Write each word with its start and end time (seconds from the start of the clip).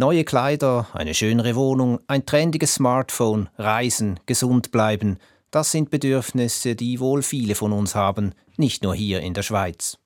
Neue 0.00 0.24
Kleider, 0.24 0.86
eine 0.94 1.12
schönere 1.12 1.54
Wohnung, 1.56 2.00
ein 2.06 2.24
trendiges 2.24 2.76
Smartphone, 2.76 3.50
Reisen, 3.58 4.18
gesund 4.24 4.72
bleiben, 4.72 5.18
das 5.50 5.72
sind 5.72 5.90
Bedürfnisse, 5.90 6.74
die 6.74 7.00
wohl 7.00 7.20
viele 7.22 7.54
von 7.54 7.70
uns 7.70 7.94
haben, 7.94 8.32
nicht 8.56 8.82
nur 8.82 8.94
hier 8.94 9.20
in 9.20 9.34
der 9.34 9.42
Schweiz. 9.42 9.98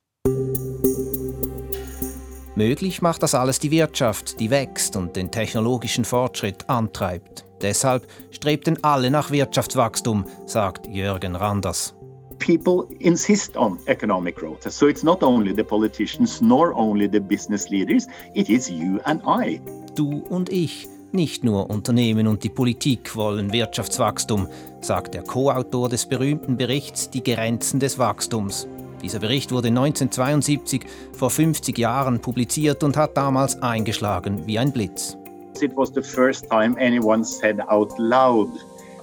Möglich 2.56 3.02
macht 3.02 3.22
das 3.22 3.36
alles 3.36 3.60
die 3.60 3.70
Wirtschaft, 3.70 4.40
die 4.40 4.50
wächst 4.50 4.96
und 4.96 5.14
den 5.14 5.30
technologischen 5.30 6.04
Fortschritt 6.04 6.68
antreibt. 6.68 7.44
Deshalb 7.62 8.08
strebten 8.32 8.82
alle 8.82 9.12
nach 9.12 9.30
Wirtschaftswachstum, 9.30 10.24
sagt 10.44 10.88
Jürgen 10.88 11.36
Randers. 11.36 11.94
People 12.38 12.86
insist 13.00 13.56
on 13.56 13.78
economic 13.86 14.36
growth. 14.36 14.70
So 14.70 14.88
it's 14.88 15.02
not 15.02 15.22
only 15.22 15.54
the 15.54 15.64
politicians 15.64 16.40
nor 16.40 16.74
only 16.74 17.08
the 17.10 17.20
business 17.20 17.70
leaders, 17.70 18.06
it 18.34 18.48
is 18.48 18.68
you 18.68 19.00
and 19.04 19.22
I. 19.26 19.60
Du 19.94 20.22
und 20.28 20.50
ich. 20.50 20.88
Nicht 21.12 21.44
nur 21.44 21.70
Unternehmen 21.70 22.26
und 22.26 22.42
die 22.42 22.48
Politik 22.48 23.14
wollen 23.14 23.52
Wirtschaftswachstum, 23.52 24.48
sagt 24.80 25.14
der 25.14 25.22
Co-Autor 25.22 25.88
des 25.88 26.06
berühmten 26.06 26.56
Berichts 26.56 27.08
Die 27.08 27.22
Grenzen 27.22 27.78
des 27.78 28.00
Wachstums. 28.00 28.66
Dieser 29.00 29.20
Bericht 29.20 29.52
wurde 29.52 29.68
1972, 29.68 30.82
vor 31.12 31.30
50 31.30 31.78
Jahren, 31.78 32.20
publiziert 32.20 32.82
und 32.82 32.96
hat 32.96 33.16
damals 33.16 33.62
eingeschlagen 33.62 34.46
wie 34.46 34.58
ein 34.58 34.72
Blitz. 34.72 35.16
It 35.60 35.76
was 35.76 35.92
the 35.94 36.02
first 36.02 36.48
time 36.50 36.76
anyone 36.80 37.22
said 37.22 37.60
out 37.68 37.92
loud 37.98 38.48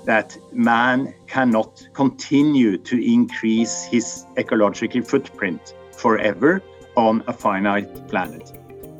that 0.05 0.37
man 0.53 1.13
cannot 1.27 1.89
continue 1.93 2.77
to 2.77 2.95
increase 2.97 3.83
his 3.89 4.25
ecological 4.37 5.01
footprint 5.03 5.75
forever 5.91 6.61
on 6.95 7.23
a 7.27 7.33
finite 7.33 7.89
planet. 8.07 8.53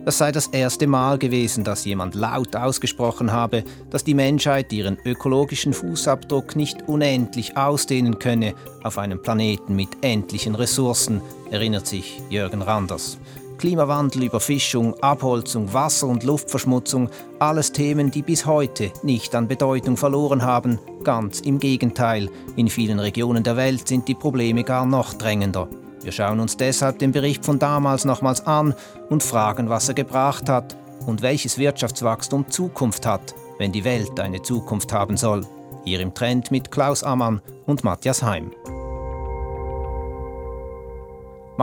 Das 0.04 0.18
sei 0.18 0.32
das 0.32 0.48
erste 0.48 0.88
Mal 0.88 1.20
gewesen, 1.20 1.64
dass 1.64 1.86
jemand 1.86 2.16
laut 2.16 2.56
ausgesprochen 2.56 3.32
habe, 3.32 3.64
dass 3.92 4.04
die 4.04 4.16
Menschheit 4.16 4.74
ihren 4.74 4.98
ökologischen 5.06 5.74
Fußabdruck 5.74 6.56
nicht 6.56 6.88
unendlich 6.88 7.56
ausdehnen 7.56 8.18
könne 8.18 8.56
auf 8.82 8.98
einem 8.98 9.22
Planeten 9.22 9.76
mit 9.76 9.90
endlichen 10.02 10.56
Ressourcen, 10.56 11.22
erinnert 11.52 11.86
sich 11.86 12.20
Jürgen 12.32 12.64
Randers. 12.64 13.20
Klimawandel, 13.62 14.24
Überfischung, 14.24 14.96
Abholzung, 15.04 15.72
Wasser- 15.72 16.08
und 16.08 16.24
Luftverschmutzung, 16.24 17.12
alles 17.38 17.72
Themen, 17.72 18.10
die 18.10 18.24
bis 18.24 18.48
heute 18.48 18.92
nicht 19.04 19.36
an 19.36 19.48
Bedeutung 19.48 19.98
verloren 19.98 20.42
haben. 20.42 20.80
Ganz 21.04 21.42
im 21.42 21.60
Gegenteil, 21.60 22.28
in 22.56 22.70
vielen 22.70 22.98
Regionen 22.98 23.44
der 23.44 23.58
Welt 23.58 23.88
sind 23.88 24.08
die 24.08 24.16
Probleme 24.16 24.64
gar 24.64 24.88
noch 24.88 25.14
drängender. 25.14 25.68
Wir 26.02 26.12
schauen 26.12 26.40
uns 26.40 26.58
deshalb 26.58 26.98
den 26.98 27.12
Bericht 27.12 27.46
von 27.46 27.60
damals 27.60 28.04
nochmals 28.04 28.48
an 28.48 28.74
und 29.12 29.22
fragen, 29.22 29.70
was 29.70 29.88
er 29.88 29.94
gebracht 29.94 30.50
hat 30.50 30.76
und 31.06 31.22
welches 31.22 31.60
Wirtschaftswachstum 31.60 32.50
Zukunft 32.50 33.06
hat, 33.06 33.36
wenn 33.60 33.72
die 33.72 33.84
Welt 33.84 34.20
eine 34.20 34.42
Zukunft 34.42 34.92
haben 34.92 35.18
soll. 35.18 35.46
Hier 35.86 36.00
im 36.00 36.16
Trend 36.16 36.50
mit 36.50 36.72
Klaus 36.72 37.04
Ammann 37.04 37.42
und 37.68 37.84
Matthias 37.84 38.24
Heim. 38.24 38.50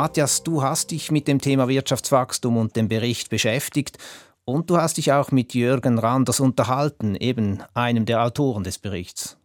Matthias, 0.01 0.45
du 0.45 0.63
hast 0.63 0.93
dich 0.93 1.11
mit 1.11 1.27
dem 1.27 1.41
Thema 1.41 1.67
Wirtschaftswachstum 1.67 2.57
und 2.57 2.77
dem 2.77 2.87
Bericht 2.87 3.31
beschäftigt 3.31 3.99
und 4.45 4.71
du 4.71 4.77
hast 4.77 4.97
dich 4.97 5.11
auch 5.11 5.33
mit 5.33 5.55
Jürgen 5.55 5.99
Randers 5.99 6.39
unterhalten, 6.39 7.17
eben 7.17 7.65
einem 7.75 8.07
der 8.07 8.23
Autoren 8.23 8.63
des 8.63 8.79
Berichts. 8.79 9.37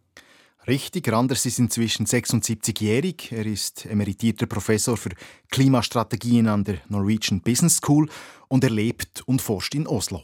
Richtig, 0.68 1.10
Randers 1.10 1.44
ist 1.44 1.58
inzwischen 1.58 2.06
76-jährig. 2.06 3.32
Er 3.32 3.46
ist 3.46 3.84
emeritierter 3.86 4.46
Professor 4.46 4.96
für 4.96 5.10
Klimastrategien 5.50 6.46
an 6.46 6.62
der 6.62 6.76
Norwegian 6.88 7.40
Business 7.40 7.78
School 7.78 8.08
und 8.46 8.62
er 8.62 8.70
lebt 8.70 9.22
und 9.26 9.42
forscht 9.42 9.74
in 9.74 9.88
Oslo. 9.88 10.22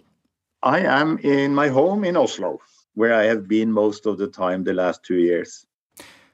I 0.65 0.87
am 0.87 1.19
in 1.19 1.53
my 1.53 1.69
home 1.71 2.07
in 2.09 2.17
Oslo, 2.17 2.61
where 2.95 3.21
I 3.21 3.29
have 3.29 3.49
been 3.49 3.73
most 3.73 4.07
of 4.07 4.21
the 4.21 4.29
time 4.29 4.63
the 4.65 4.75
last 4.75 5.03
two 5.03 5.17
years. 5.17 5.67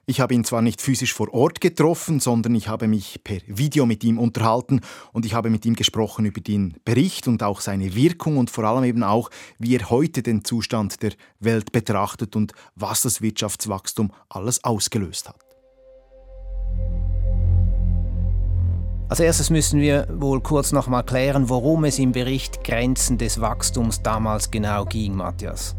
Ich 0.08 0.20
habe 0.20 0.34
ihn 0.34 0.44
zwar 0.44 0.62
nicht 0.62 0.80
physisch 0.80 1.12
vor 1.12 1.34
Ort 1.34 1.60
getroffen, 1.60 2.20
sondern 2.20 2.54
ich 2.54 2.68
habe 2.68 2.86
mich 2.86 3.24
per 3.24 3.40
Video 3.48 3.86
mit 3.86 4.04
ihm 4.04 4.20
unterhalten 4.20 4.80
und 5.12 5.26
ich 5.26 5.34
habe 5.34 5.50
mit 5.50 5.66
ihm 5.66 5.74
gesprochen 5.74 6.24
über 6.26 6.40
den 6.40 6.74
Bericht 6.84 7.26
und 7.26 7.42
auch 7.42 7.60
seine 7.60 7.92
Wirkung 7.96 8.36
und 8.36 8.48
vor 8.48 8.62
allem 8.62 8.84
eben 8.84 9.02
auch, 9.02 9.30
wie 9.58 9.74
er 9.74 9.90
heute 9.90 10.22
den 10.22 10.44
Zustand 10.44 11.02
der 11.02 11.10
Welt 11.40 11.72
betrachtet 11.72 12.36
und 12.36 12.52
was 12.76 13.02
das 13.02 13.20
Wirtschaftswachstum 13.20 14.12
alles 14.28 14.62
ausgelöst 14.62 15.28
hat. 15.28 15.40
Als 19.08 19.18
erstes 19.18 19.50
müssen 19.50 19.80
wir 19.80 20.06
wohl 20.12 20.40
kurz 20.40 20.70
noch 20.70 20.86
mal 20.86 21.02
klären, 21.02 21.48
worum 21.48 21.82
es 21.82 21.98
im 21.98 22.12
Bericht 22.12 22.62
Grenzen 22.62 23.18
des 23.18 23.40
Wachstums 23.40 24.02
damals 24.02 24.52
genau 24.52 24.84
ging, 24.84 25.16
Matthias. 25.16 25.74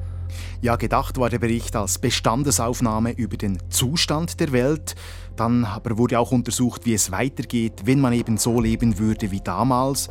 Ja, 0.62 0.76
gedacht 0.76 1.18
war 1.18 1.30
der 1.30 1.40
Bericht 1.40 1.76
als 1.76 2.00
Bestandesaufnahme 2.00 3.12
über 3.12 3.38
den 3.38 3.58
Zustand 3.70 4.40
der 4.40 4.52
Welt. 4.52 4.96
Dann 5.36 5.66
aber 5.66 5.98
wurde 5.98 6.20
auch 6.20 6.32
untersucht, 6.32 6.86
wie 6.86 6.94
es 6.94 7.12
weitergeht, 7.12 7.84
wenn 7.86 8.00
man 8.00 8.14
eben 8.14 8.38
so 8.38 8.60
leben 8.60 8.98
würde 8.98 9.32
wie 9.32 9.42
damals. 9.42 10.10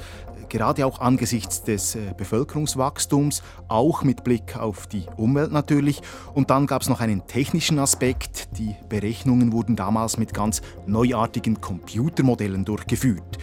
Gerade 0.49 0.87
auch 0.87 1.01
angesichts 1.01 1.65
des 1.65 1.97
äh, 1.97 2.15
Bevölkerungswachstums, 2.17 3.43
auch 3.67 4.05
mit 4.05 4.23
Blick 4.23 4.57
auf 4.57 4.87
die 4.87 5.05
Umwelt 5.17 5.51
natürlich. 5.51 6.01
Und 6.35 6.51
dann 6.51 6.67
gab 6.67 6.83
es 6.83 6.89
noch 6.89 7.01
einen 7.01 7.27
technischen 7.27 7.81
Aspekt. 7.81 8.57
Die 8.57 8.77
Berechnungen 8.89 9.53
wurden 9.53 9.75
damals 9.75 10.19
mit 10.19 10.33
ganz 10.33 10.63
neuartigen 10.87 11.61
Computermodellen 11.61 12.65
durchgeführt. 12.65 13.39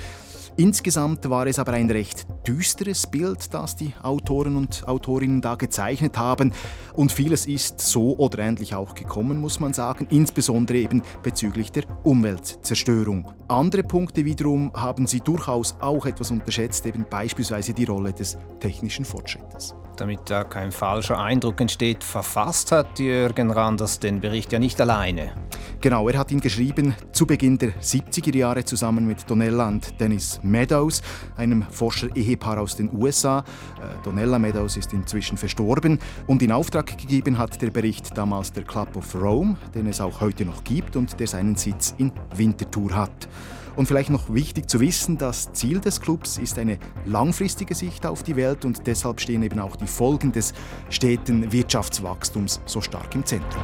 Insgesamt 0.55 1.29
war 1.29 1.47
es 1.47 1.57
aber 1.57 1.73
ein 1.73 1.89
recht 1.89 2.27
düsteres 2.47 3.07
Bild, 3.07 3.53
das 3.53 3.75
die 3.75 3.93
Autoren 4.03 4.55
und 4.55 4.87
Autorinnen 4.87 5.41
da 5.41 5.55
gezeichnet 5.55 6.17
haben. 6.17 6.53
Und 6.93 7.11
vieles 7.11 7.47
ist 7.47 7.81
so 7.81 8.15
oder 8.17 8.39
ähnlich 8.39 8.75
auch 8.75 8.93
gekommen, 8.93 9.41
muss 9.41 9.59
man 9.59 9.73
sagen, 9.73 10.07
insbesondere 10.11 10.77
eben 10.77 11.01
bezüglich 11.23 11.71
der 11.71 11.83
Umweltzerstörung. 12.03 13.31
Andere 13.47 13.83
Punkte 13.83 14.25
wiederum 14.25 14.71
haben 14.75 15.07
sie 15.07 15.21
durchaus 15.21 15.75
auch 15.79 16.05
etwas 16.05 16.29
unterschätzt, 16.29 16.85
eben 16.85 17.05
beispielsweise 17.09 17.73
die 17.73 17.85
Rolle 17.85 18.13
des 18.13 18.37
technischen 18.59 19.05
Fortschrittes 19.05 19.75
damit 19.97 20.29
da 20.29 20.43
kein 20.43 20.71
falscher 20.71 21.19
Eindruck 21.19 21.61
entsteht, 21.61 22.03
verfasst 22.03 22.71
hat 22.71 22.99
Jürgen 22.99 23.51
Randers 23.51 23.99
den 23.99 24.19
Bericht 24.19 24.51
ja 24.51 24.59
nicht 24.59 24.79
alleine. 24.81 25.33
Genau, 25.81 26.07
er 26.09 26.17
hat 26.17 26.31
ihn 26.31 26.39
geschrieben 26.39 26.95
zu 27.11 27.25
Beginn 27.25 27.57
der 27.57 27.73
70er 27.73 28.35
Jahre 28.35 28.65
zusammen 28.65 29.05
mit 29.05 29.29
Donella 29.29 29.67
und 29.67 29.99
Dennis 29.99 30.39
Meadows, 30.43 31.01
einem 31.35 31.63
Forscher-Ehepaar 31.63 32.59
aus 32.59 32.75
den 32.75 32.89
USA. 32.93 33.39
Äh, 33.39 34.03
Donella 34.03 34.39
Meadows 34.39 34.77
ist 34.77 34.93
inzwischen 34.93 35.37
verstorben 35.37 35.99
und 36.27 36.41
in 36.41 36.51
Auftrag 36.51 36.97
gegeben 36.97 37.37
hat 37.37 37.61
der 37.61 37.71
Bericht 37.71 38.17
damals 38.17 38.51
der 38.51 38.63
Club 38.63 38.95
of 38.95 39.15
Rome, 39.15 39.55
den 39.73 39.87
es 39.87 40.01
auch 40.01 40.21
heute 40.21 40.45
noch 40.45 40.63
gibt 40.63 40.95
und 40.95 41.19
der 41.19 41.27
seinen 41.27 41.55
Sitz 41.55 41.95
in 41.97 42.11
Winterthur 42.35 42.95
hat. 42.95 43.27
Und 43.75 43.87
vielleicht 43.87 44.11
noch 44.11 44.31
wichtig 44.31 44.69
zu 44.69 44.79
wissen, 44.79 45.17
das 45.17 45.51
Ziel 45.53 45.79
des 45.79 45.99
Clubs 45.99 46.37
ist 46.37 46.59
eine 46.59 46.77
langfristige 47.05 47.73
Sicht 47.73 48.05
auf 48.05 48.21
die 48.21 48.35
Welt 48.35 48.65
und 48.65 48.85
deshalb 48.85 49.19
stehen 49.19 49.41
eben 49.41 49.59
auch 49.59 49.75
die 49.75 49.87
Folgen 49.87 50.31
des 50.31 50.53
steten 50.89 51.51
Wirtschaftswachstums 51.51 52.61
so 52.65 52.81
stark 52.81 53.15
im 53.15 53.25
Zentrum. 53.25 53.63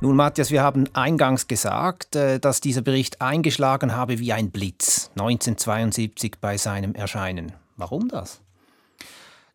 Nun, 0.00 0.14
Matthias, 0.14 0.52
wir 0.52 0.62
haben 0.62 0.88
eingangs 0.94 1.48
gesagt, 1.48 2.14
äh, 2.14 2.38
dass 2.38 2.60
dieser 2.60 2.82
Bericht 2.82 3.20
eingeschlagen 3.20 3.96
habe 3.96 4.20
wie 4.20 4.32
ein 4.32 4.52
Blitz 4.52 5.10
1972 5.16 6.36
bei 6.40 6.56
seinem 6.56 6.94
Erscheinen. 6.94 7.52
Warum 7.76 8.08
das? 8.08 8.40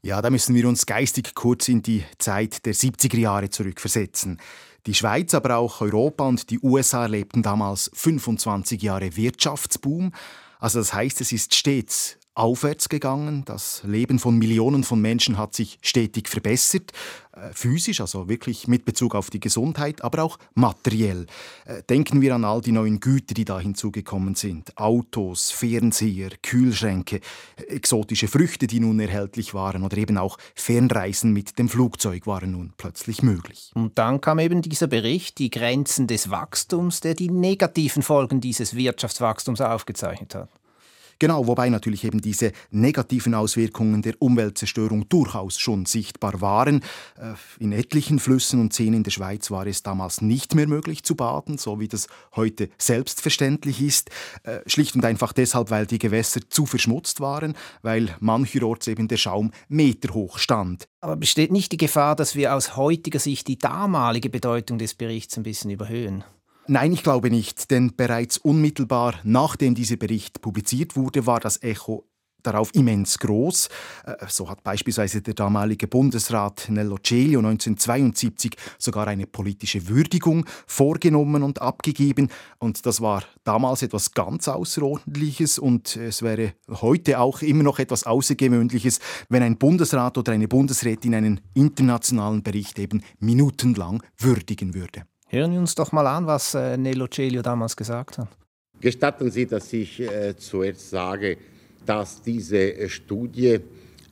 Ja, 0.01 0.21
da 0.21 0.29
müssen 0.29 0.53
wir 0.53 0.67
uns 0.67 0.85
geistig 0.85 1.33
kurz 1.33 1.69
in 1.69 1.81
die 1.81 2.03
Zeit 2.17 2.65
der 2.65 2.75
70er 2.75 3.17
Jahre 3.17 3.49
zurückversetzen. 3.51 4.41
Die 4.85 4.93
Schweiz, 4.93 5.33
aber 5.33 5.55
auch 5.55 5.79
Europa 5.79 6.25
und 6.25 6.49
die 6.49 6.59
USA 6.59 7.03
erlebten 7.03 7.41
damals 7.41 7.89
25 7.93 8.81
Jahre 8.81 9.15
Wirtschaftsboom. 9.15 10.11
Also 10.59 10.79
das 10.79 10.93
heißt, 10.93 11.21
es 11.21 11.31
ist 11.31 11.55
stets 11.55 12.17
aufwärts 12.35 12.89
gegangen. 12.89 13.43
Das 13.45 13.81
Leben 13.85 14.19
von 14.19 14.37
Millionen 14.37 14.83
von 14.83 15.01
Menschen 15.01 15.37
hat 15.37 15.53
sich 15.53 15.77
stetig 15.81 16.29
verbessert, 16.29 16.91
äh, 17.33 17.49
physisch, 17.53 18.01
also 18.01 18.27
wirklich 18.27 18.67
mit 18.67 18.85
Bezug 18.85 19.15
auf 19.15 19.29
die 19.29 19.39
Gesundheit, 19.39 20.03
aber 20.03 20.23
auch 20.23 20.39
materiell. 20.55 21.27
Äh, 21.65 21.83
denken 21.83 22.21
wir 22.21 22.33
an 22.35 22.45
all 22.45 22.61
die 22.61 22.71
neuen 22.71 22.99
Güter, 22.99 23.33
die 23.33 23.45
da 23.45 23.59
hinzugekommen 23.59 24.35
sind. 24.35 24.77
Autos, 24.77 25.51
Fernseher, 25.51 26.29
Kühlschränke, 26.41 27.19
exotische 27.67 28.27
Früchte, 28.27 28.67
die 28.67 28.79
nun 28.79 28.99
erhältlich 28.99 29.53
waren 29.53 29.83
oder 29.83 29.97
eben 29.97 30.17
auch 30.17 30.37
Fernreisen 30.55 31.33
mit 31.33 31.59
dem 31.59 31.69
Flugzeug 31.69 32.25
waren 32.25 32.51
nun 32.51 32.73
plötzlich 32.77 33.21
möglich. 33.21 33.71
Und 33.75 33.97
dann 33.97 34.21
kam 34.21 34.39
eben 34.39 34.61
dieser 34.61 34.87
Bericht, 34.87 35.37
die 35.37 35.49
Grenzen 35.49 36.07
des 36.07 36.29
Wachstums, 36.29 36.99
der 36.99 37.13
die 37.13 37.29
negativen 37.29 38.01
Folgen 38.01 38.41
dieses 38.41 38.75
Wirtschaftswachstums 38.75 39.61
aufgezeichnet 39.61 40.35
hat. 40.35 40.49
Genau, 41.23 41.47
wobei 41.47 41.69
natürlich 41.69 42.03
eben 42.03 42.19
diese 42.19 42.51
negativen 42.69 43.33
Auswirkungen 43.33 44.01
der 44.01 44.15
Umweltzerstörung 44.19 45.07
durchaus 45.07 45.57
schon 45.57 45.85
sichtbar 45.85 46.41
waren. 46.41 46.81
Äh, 47.17 47.35
in 47.63 47.71
etlichen 47.71 48.19
Flüssen 48.19 48.59
und 48.59 48.73
Seen 48.73 48.93
in 48.93 49.03
der 49.03 49.11
Schweiz 49.11 49.49
war 49.49 49.65
es 49.65 49.83
damals 49.83 50.19
nicht 50.19 50.53
mehr 50.53 50.67
möglich 50.67 51.03
zu 51.03 51.15
baden, 51.15 51.57
so 51.57 51.79
wie 51.79 51.87
das 51.87 52.07
heute 52.35 52.67
selbstverständlich 52.77 53.81
ist. 53.81 54.09
Äh, 54.43 54.59
schlicht 54.65 54.95
und 54.95 55.05
einfach 55.05 55.31
deshalb, 55.31 55.71
weil 55.71 55.85
die 55.85 55.97
Gewässer 55.97 56.41
zu 56.49 56.65
verschmutzt 56.65 57.21
waren, 57.21 57.55
weil 57.83 58.13
mancherorts 58.19 58.87
eben 58.87 59.07
der 59.07 59.15
Schaum 59.15 59.51
meterhoch 59.69 60.37
stand. 60.37 60.89
Aber 60.99 61.15
besteht 61.15 61.53
nicht 61.53 61.71
die 61.71 61.77
Gefahr, 61.77 62.17
dass 62.17 62.35
wir 62.35 62.53
aus 62.53 62.75
heutiger 62.75 63.19
Sicht 63.19 63.47
die 63.47 63.57
damalige 63.57 64.29
Bedeutung 64.29 64.77
des 64.77 64.93
Berichts 64.93 65.37
ein 65.37 65.43
bisschen 65.43 65.71
überhöhen? 65.71 66.25
Nein, 66.67 66.93
ich 66.93 67.03
glaube 67.03 67.29
nicht, 67.29 67.71
denn 67.71 67.93
bereits 67.95 68.37
unmittelbar 68.37 69.15
nachdem 69.23 69.75
dieser 69.75 69.97
Bericht 69.97 70.41
publiziert 70.41 70.95
wurde, 70.95 71.25
war 71.25 71.41
das 71.41 71.61
Echo 71.61 72.05
darauf 72.41 72.73
immens 72.73 73.19
groß. 73.19 73.69
Äh, 74.05 74.15
so 74.29 74.49
hat 74.49 74.63
beispielsweise 74.63 75.21
der 75.21 75.33
damalige 75.33 75.87
Bundesrat 75.87 76.67
Nello 76.69 76.97
Celio 77.03 77.39
1972 77.39 78.55
sogar 78.77 79.07
eine 79.07 79.25
politische 79.25 79.87
Würdigung 79.87 80.45
vorgenommen 80.67 81.43
und 81.43 81.61
abgegeben. 81.61 82.29
Und 82.59 82.85
das 82.85 83.01
war 83.01 83.23
damals 83.43 83.81
etwas 83.81 84.11
ganz 84.11 84.47
Außerordentliches 84.47 85.59
und 85.59 85.95
es 85.97 86.21
wäre 86.21 86.53
heute 86.69 87.19
auch 87.19 87.41
immer 87.41 87.63
noch 87.63 87.79
etwas 87.79 88.05
Außergewöhnliches, 88.05 88.99
wenn 89.29 89.43
ein 89.43 89.57
Bundesrat 89.57 90.17
oder 90.17 90.31
eine 90.31 90.47
Bundesrätin 90.47 91.15
einen 91.15 91.41
internationalen 91.53 92.43
Bericht 92.43 92.79
eben 92.79 93.03
minutenlang 93.19 94.01
würdigen 94.17 94.73
würde. 94.73 95.03
Hören 95.33 95.51
wir 95.51 95.59
uns 95.61 95.73
doch 95.73 95.91
mal 95.91 96.05
an, 96.05 96.27
was 96.27 96.53
äh, 96.53 96.77
Nello 96.77 97.07
Celio 97.07 97.41
damals 97.41 97.75
gesagt 97.75 98.19
hat. 98.19 98.27
Gestatten 98.79 99.31
Sie, 99.31 99.47
dass 99.47 99.73
ich 99.73 99.99
äh, 99.99 100.37
zuerst 100.37 100.91
sage, 100.91 101.37
dass 101.83 102.21
diese 102.21 102.75
äh, 102.75 102.87
Studie 102.87 103.59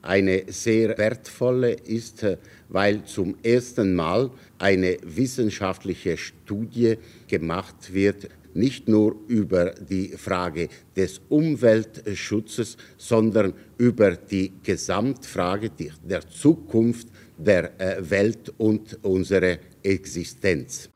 eine 0.02 0.42
sehr 0.48 0.98
wertvolle 0.98 1.74
ist, 1.74 2.24
äh, 2.24 2.38
weil 2.70 3.04
zum 3.04 3.36
ersten 3.40 3.94
Mal 3.94 4.32
eine 4.58 4.96
wissenschaftliche 5.04 6.16
Studie 6.16 6.98
gemacht 7.28 7.94
wird, 7.94 8.28
nicht 8.54 8.88
nur 8.88 9.14
über 9.28 9.74
die 9.76 10.08
Frage 10.16 10.70
des 10.96 11.20
Umweltschutzes, 11.28 12.76
sondern 12.96 13.54
über 13.78 14.16
die 14.16 14.50
Gesamtfrage 14.64 15.70
der 16.02 16.28
Zukunft 16.28 17.06
der 17.38 17.80
äh, 17.80 18.10
Welt 18.10 18.52
und 18.58 18.98
unserer 19.04 19.58
Existenz. 19.84 20.88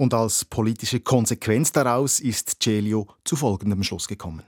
Und 0.00 0.14
als 0.14 0.46
politische 0.46 1.00
Konsequenz 1.00 1.72
daraus 1.72 2.20
ist 2.20 2.56
Celio 2.62 3.06
zu 3.22 3.36
folgendem 3.36 3.82
Schluss 3.82 4.08
gekommen. 4.08 4.42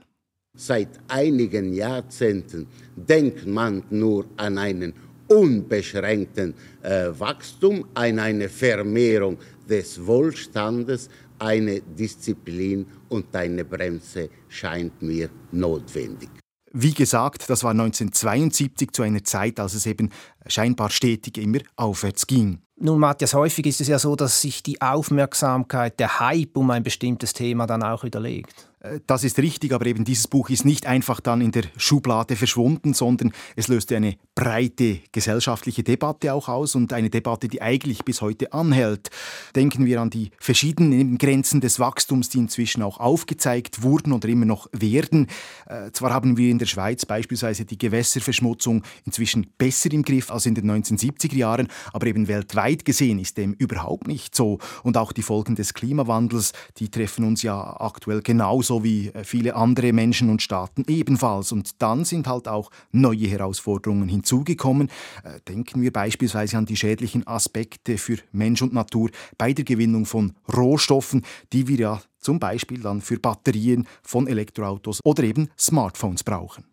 Seit 0.57 0.89
einigen 1.07 1.73
Jahrzehnten 1.73 2.65
denkt 2.95 3.45
man 3.45 3.83
nur 3.91 4.25
an 4.35 4.57
einen 4.57 4.93
unbeschränkten 5.27 6.55
äh, 6.81 7.09
Wachstum, 7.19 7.85
an 7.93 8.17
eine 8.17 8.49
Vermehrung 8.49 9.37
des 9.69 10.03
Wohlstandes, 10.03 11.07
eine 11.37 11.81
Disziplin 11.81 12.87
und 13.09 13.35
eine 13.35 13.63
Bremse 13.63 14.29
scheint 14.49 15.03
mir 15.03 15.29
notwendig. 15.51 16.29
Wie 16.71 16.95
gesagt, 16.95 17.47
das 17.47 17.63
war 17.63 17.71
1972 17.71 18.91
zu 18.91 19.03
einer 19.03 19.23
Zeit, 19.23 19.59
als 19.59 19.75
es 19.75 19.85
eben 19.85 20.09
scheinbar 20.47 20.89
stetig 20.89 21.37
immer 21.37 21.59
aufwärts 21.75 22.25
ging. 22.25 22.63
Nun, 22.75 22.99
Matthias, 22.99 23.35
häufig 23.35 23.67
ist 23.67 23.81
es 23.81 23.87
ja 23.87 23.99
so, 23.99 24.15
dass 24.15 24.41
sich 24.41 24.63
die 24.63 24.81
Aufmerksamkeit, 24.81 25.99
der 25.99 26.19
Hype 26.19 26.57
um 26.57 26.71
ein 26.71 26.81
bestimmtes 26.81 27.33
Thema 27.33 27.67
dann 27.67 27.83
auch 27.83 28.03
widerlegt. 28.03 28.67
Äh, 28.79 28.99
das 29.05 29.23
ist 29.23 29.37
richtig, 29.37 29.73
aber 29.73 29.85
eben 29.85 30.05
dieses 30.05 30.27
Buch 30.27 30.49
ist 30.49 30.65
nicht 30.65 30.87
einfach 30.87 31.19
dann 31.19 31.41
in 31.41 31.51
der 31.51 31.65
Schublade 31.77 32.35
verschwunden, 32.35 32.95
sondern 32.95 33.31
es 33.55 33.67
löste 33.67 33.95
eine 33.95 34.15
breite 34.33 35.01
gesellschaftliche 35.11 35.83
Debatte 35.83 36.33
auch 36.33 36.49
aus 36.49 36.73
und 36.73 36.91
eine 36.93 37.11
Debatte, 37.11 37.47
die 37.47 37.61
eigentlich 37.61 38.03
bis 38.05 38.21
heute 38.21 38.53
anhält. 38.53 39.11
Denken 39.55 39.85
wir 39.85 40.01
an 40.01 40.09
die 40.09 40.31
verschiedenen 40.39 41.19
Grenzen 41.19 41.61
des 41.61 41.79
Wachstums, 41.79 42.29
die 42.29 42.39
inzwischen 42.39 42.81
auch 42.81 42.99
aufgezeigt 42.99 43.83
wurden 43.83 44.13
oder 44.13 44.27
immer 44.29 44.45
noch 44.45 44.67
werden. 44.71 45.27
Äh, 45.67 45.91
zwar 45.91 46.11
haben 46.11 46.37
wir 46.37 46.49
in 46.49 46.57
der 46.57 46.65
Schweiz 46.65 47.05
beispielsweise 47.05 47.65
die 47.65 47.77
Gewässerverschmutzung 47.77 48.81
inzwischen 49.05 49.45
besser 49.59 49.91
im 49.93 50.01
Griff 50.01 50.31
als 50.31 50.47
in 50.47 50.55
den 50.55 50.71
1970er 50.71 51.35
Jahren, 51.35 51.67
aber 51.93 52.07
eben 52.07 52.27
weltweit 52.27 52.62
gesehen 52.67 53.19
ist 53.19 53.37
dem 53.37 53.53
überhaupt 53.53 54.07
nicht 54.07 54.35
so. 54.35 54.59
Und 54.83 54.97
auch 54.97 55.13
die 55.13 55.21
Folgen 55.21 55.55
des 55.55 55.73
Klimawandels, 55.73 56.51
die 56.77 56.89
treffen 56.89 57.23
uns 57.23 57.43
ja 57.43 57.79
aktuell 57.79 58.21
genauso 58.21 58.73
so 58.73 58.83
wie 58.83 59.09
äh, 59.09 59.23
viele 59.23 59.55
andere 59.55 59.93
Menschen 59.93 60.29
und 60.29 60.41
Staaten 60.41 60.83
ebenfalls. 60.87 61.51
Und 61.51 61.81
dann 61.81 62.05
sind 62.05 62.27
halt 62.27 62.47
auch 62.47 62.71
neue 62.91 63.27
Herausforderungen 63.27 64.09
hinzugekommen. 64.09 64.89
Äh, 65.23 65.39
denken 65.47 65.81
wir 65.81 65.93
beispielsweise 65.93 66.57
an 66.57 66.65
die 66.65 66.75
schädlichen 66.75 67.27
Aspekte 67.27 67.97
für 67.97 68.17
Mensch 68.31 68.61
und 68.61 68.73
Natur 68.73 69.09
bei 69.37 69.53
der 69.53 69.65
Gewinnung 69.65 70.05
von 70.05 70.33
Rohstoffen, 70.55 71.23
die 71.51 71.67
wir 71.67 71.77
ja 71.77 72.01
zum 72.19 72.39
Beispiel 72.39 72.79
dann 72.79 73.01
für 73.01 73.19
Batterien 73.19 73.87
von 74.01 74.27
Elektroautos 74.27 74.99
oder 75.03 75.23
eben 75.23 75.49
Smartphones 75.57 76.23
brauchen. 76.23 76.65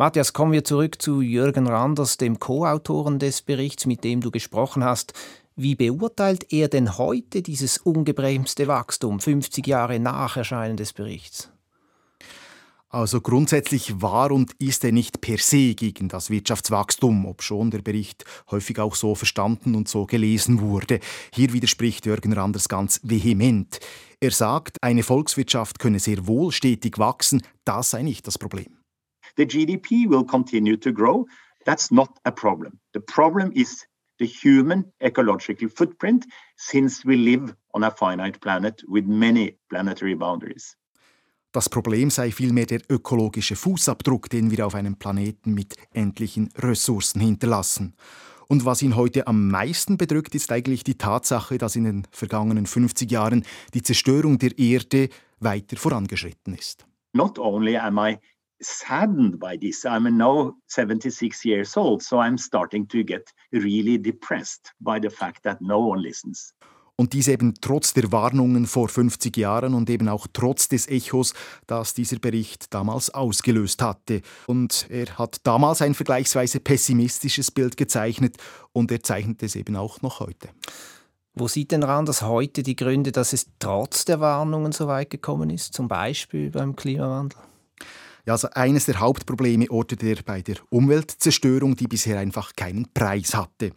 Matthias, 0.00 0.32
kommen 0.32 0.52
wir 0.52 0.62
zurück 0.62 1.02
zu 1.02 1.22
Jürgen 1.22 1.66
Randers, 1.66 2.18
dem 2.18 2.38
Co-Autoren 2.38 3.18
des 3.18 3.42
Berichts, 3.42 3.84
mit 3.84 4.04
dem 4.04 4.20
du 4.20 4.30
gesprochen 4.30 4.84
hast. 4.84 5.12
Wie 5.56 5.74
beurteilt 5.74 6.52
er 6.52 6.68
denn 6.68 6.98
heute 6.98 7.42
dieses 7.42 7.78
ungebremste 7.78 8.68
Wachstum, 8.68 9.18
50 9.18 9.66
Jahre 9.66 9.98
nach 9.98 10.36
Erscheinen 10.36 10.76
des 10.76 10.92
Berichts? 10.92 11.50
Also 12.90 13.20
grundsätzlich 13.20 14.00
war 14.00 14.30
und 14.30 14.52
ist 14.60 14.84
er 14.84 14.92
nicht 14.92 15.20
per 15.20 15.38
se 15.38 15.74
gegen 15.74 16.08
das 16.08 16.30
Wirtschaftswachstum, 16.30 17.26
obschon 17.26 17.72
der 17.72 17.82
Bericht 17.82 18.24
häufig 18.52 18.78
auch 18.78 18.94
so 18.94 19.16
verstanden 19.16 19.74
und 19.74 19.88
so 19.88 20.06
gelesen 20.06 20.60
wurde. 20.60 21.00
Hier 21.34 21.52
widerspricht 21.52 22.06
Jürgen 22.06 22.34
Randers 22.34 22.68
ganz 22.68 23.00
vehement. 23.02 23.80
Er 24.20 24.30
sagt, 24.30 24.76
eine 24.80 25.02
Volkswirtschaft 25.02 25.80
könne 25.80 25.98
sehr 25.98 26.28
wohl 26.28 26.52
stetig 26.52 26.98
wachsen, 26.98 27.42
das 27.64 27.90
sei 27.90 28.02
nicht 28.02 28.28
das 28.28 28.38
Problem. 28.38 28.77
The 29.38 29.46
GDP 29.46 30.08
will 30.08 30.24
continue 30.24 30.76
to 30.78 30.92
grow. 30.92 31.24
That's 31.64 31.92
not 31.92 32.08
a 32.24 32.32
problem. 32.32 32.80
The 32.92 33.00
problem 33.00 33.52
is 33.54 33.86
the 34.18 34.26
human 34.26 34.92
ecological 35.00 35.68
footprint 35.68 36.26
since 36.56 37.04
we 37.04 37.16
live 37.16 37.54
on 37.72 37.84
a 37.84 37.90
finite 37.92 38.40
planet 38.40 38.82
with 38.88 39.06
many 39.06 39.56
planetary 39.70 40.16
boundaries. 40.16 40.76
Das 41.52 41.68
Problem 41.68 42.10
sei 42.10 42.32
vielmehr 42.32 42.66
der 42.66 42.80
ökologische 42.90 43.54
Fußabdruck, 43.54 44.28
den 44.28 44.50
wir 44.50 44.66
auf 44.66 44.74
einem 44.74 44.96
Planeten 44.96 45.54
mit 45.54 45.76
endlichen 45.92 46.50
Ressourcen 46.56 47.20
hinterlassen. 47.20 47.94
Und 48.48 48.64
was 48.64 48.82
ihn 48.82 48.96
heute 48.96 49.28
am 49.28 49.48
meisten 49.48 49.98
bedrückt, 49.98 50.34
ist 50.34 50.50
eigentlich 50.50 50.82
die 50.82 50.98
Tatsache, 50.98 51.58
dass 51.58 51.76
in 51.76 51.84
den 51.84 52.06
vergangenen 52.10 52.66
50 52.66 53.08
Jahren 53.10 53.44
die 53.72 53.82
Zerstörung 53.82 54.38
der 54.38 54.58
Erde 54.58 55.10
weiter 55.38 55.76
vorangeschritten 55.76 56.54
ist. 56.54 56.86
Not 57.12 57.38
only 57.38 57.76
am 57.76 57.98
I 57.98 58.18
saddened 58.60 59.38
by 59.38 59.56
this. 59.58 59.84
I'm 59.84 60.08
now 60.16 60.54
76 60.66 61.44
years 61.44 61.76
old, 61.76 62.02
so 62.02 62.18
I'm 62.18 62.38
starting 62.38 62.86
to 62.88 63.04
get 63.04 63.32
really 63.52 63.98
depressed 63.98 64.72
by 64.80 64.98
the 65.00 65.10
fact 65.10 65.42
that 65.44 65.60
no 65.60 65.78
one 65.78 66.00
listens. 66.00 66.54
Und 67.00 67.12
dies 67.12 67.28
eben 67.28 67.54
trotz 67.60 67.94
der 67.94 68.10
Warnungen 68.10 68.66
vor 68.66 68.88
50 68.88 69.36
Jahren 69.36 69.74
und 69.74 69.88
eben 69.88 70.08
auch 70.08 70.26
trotz 70.32 70.66
des 70.66 70.88
Echos, 70.88 71.32
das 71.68 71.94
dieser 71.94 72.18
Bericht 72.18 72.74
damals 72.74 73.10
ausgelöst 73.10 73.80
hatte. 73.82 74.20
Und 74.48 74.86
er 74.90 75.16
hat 75.16 75.36
damals 75.44 75.80
ein 75.80 75.94
vergleichsweise 75.94 76.58
pessimistisches 76.58 77.52
Bild 77.52 77.76
gezeichnet 77.76 78.36
und 78.72 78.90
er 78.90 79.00
zeichnet 79.00 79.44
es 79.44 79.54
eben 79.54 79.76
auch 79.76 80.02
noch 80.02 80.18
heute. 80.18 80.48
Wo 81.34 81.46
sieht 81.46 81.70
denn 81.70 81.84
Randers 81.84 82.22
heute 82.22 82.64
die 82.64 82.74
Gründe, 82.74 83.12
dass 83.12 83.32
es 83.32 83.46
trotz 83.60 84.04
der 84.04 84.18
Warnungen 84.18 84.72
so 84.72 84.88
weit 84.88 85.10
gekommen 85.10 85.50
ist, 85.50 85.74
zum 85.74 85.86
Beispiel 85.86 86.50
beim 86.50 86.74
Klimawandel? 86.74 87.38
Ja, 88.28 88.34
also 88.34 88.50
eines 88.50 88.84
der 88.84 89.00
Hauptprobleme 89.00 89.70
ortet 89.70 90.02
er 90.02 90.16
bei 90.22 90.42
der 90.42 90.56
Umweltzerstörung, 90.68 91.76
die 91.76 91.86
bisher 91.86 92.18
einfach 92.18 92.54
keinen 92.54 92.92
Preis 92.92 93.34
hatte. 93.34 93.68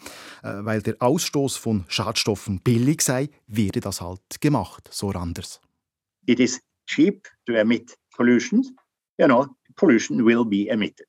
Äh, 0.43 0.65
weil 0.65 0.81
der 0.81 0.97
Ausstoß 0.99 1.55
von 1.55 1.85
Schadstoffen 1.87 2.59
billig 2.59 3.01
sei, 3.01 3.29
werde 3.47 3.79
das 3.79 4.01
halt 4.01 4.41
gemacht, 4.41 4.89
so 4.91 5.09
anders. 5.11 5.61
It 6.25 6.41
is 6.41 6.59
cheap 6.85 7.29
to 7.45 7.53
emit 7.53 7.97
pollution. 8.13 8.77
You 9.17 9.27
know, 9.27 9.47
pollution 9.77 10.25
will 10.25 10.43
be 10.43 10.69
emitted. 10.69 11.07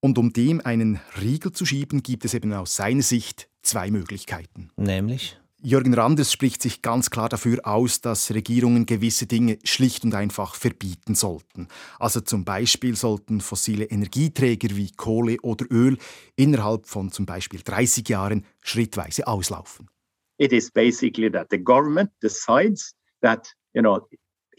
Und 0.00 0.18
um 0.18 0.32
dem 0.32 0.60
einen 0.62 0.98
Riegel 1.20 1.52
zu 1.52 1.64
schieben, 1.64 2.02
gibt 2.02 2.24
es 2.24 2.34
eben 2.34 2.52
aus 2.54 2.74
seiner 2.74 3.02
Sicht 3.02 3.48
zwei 3.62 3.92
Möglichkeiten. 3.92 4.72
Nämlich? 4.74 5.38
Jürgen 5.62 5.94
Randers 5.94 6.32
spricht 6.32 6.60
sich 6.60 6.82
ganz 6.82 7.10
klar 7.10 7.28
dafür 7.28 7.60
aus, 7.64 8.00
dass 8.00 8.34
Regierungen 8.34 8.84
gewisse 8.84 9.26
Dinge 9.26 9.58
schlicht 9.64 10.04
und 10.04 10.14
einfach 10.14 10.56
verbieten 10.56 11.14
sollten. 11.14 11.68
Also 11.98 12.20
zum 12.20 12.44
Beispiel 12.44 12.96
sollten 12.96 13.40
fossile 13.40 13.84
Energieträger 13.84 14.76
wie 14.76 14.90
Kohle 14.90 15.36
oder 15.42 15.66
Öl 15.70 15.98
innerhalb 16.36 16.86
von 16.86 17.12
zum 17.12 17.26
Beispiel 17.26 17.60
30 17.64 18.08
Jahren 18.08 18.44
schrittweise 18.60 19.26
auslaufen. 19.26 19.88
It 20.38 20.52
is 20.52 20.70
basically 20.70 21.30
that 21.30 21.48
the 21.50 21.58
government 21.58 22.10
decides 22.20 22.94
that 23.20 23.46
you 23.72 23.82
know 23.82 24.00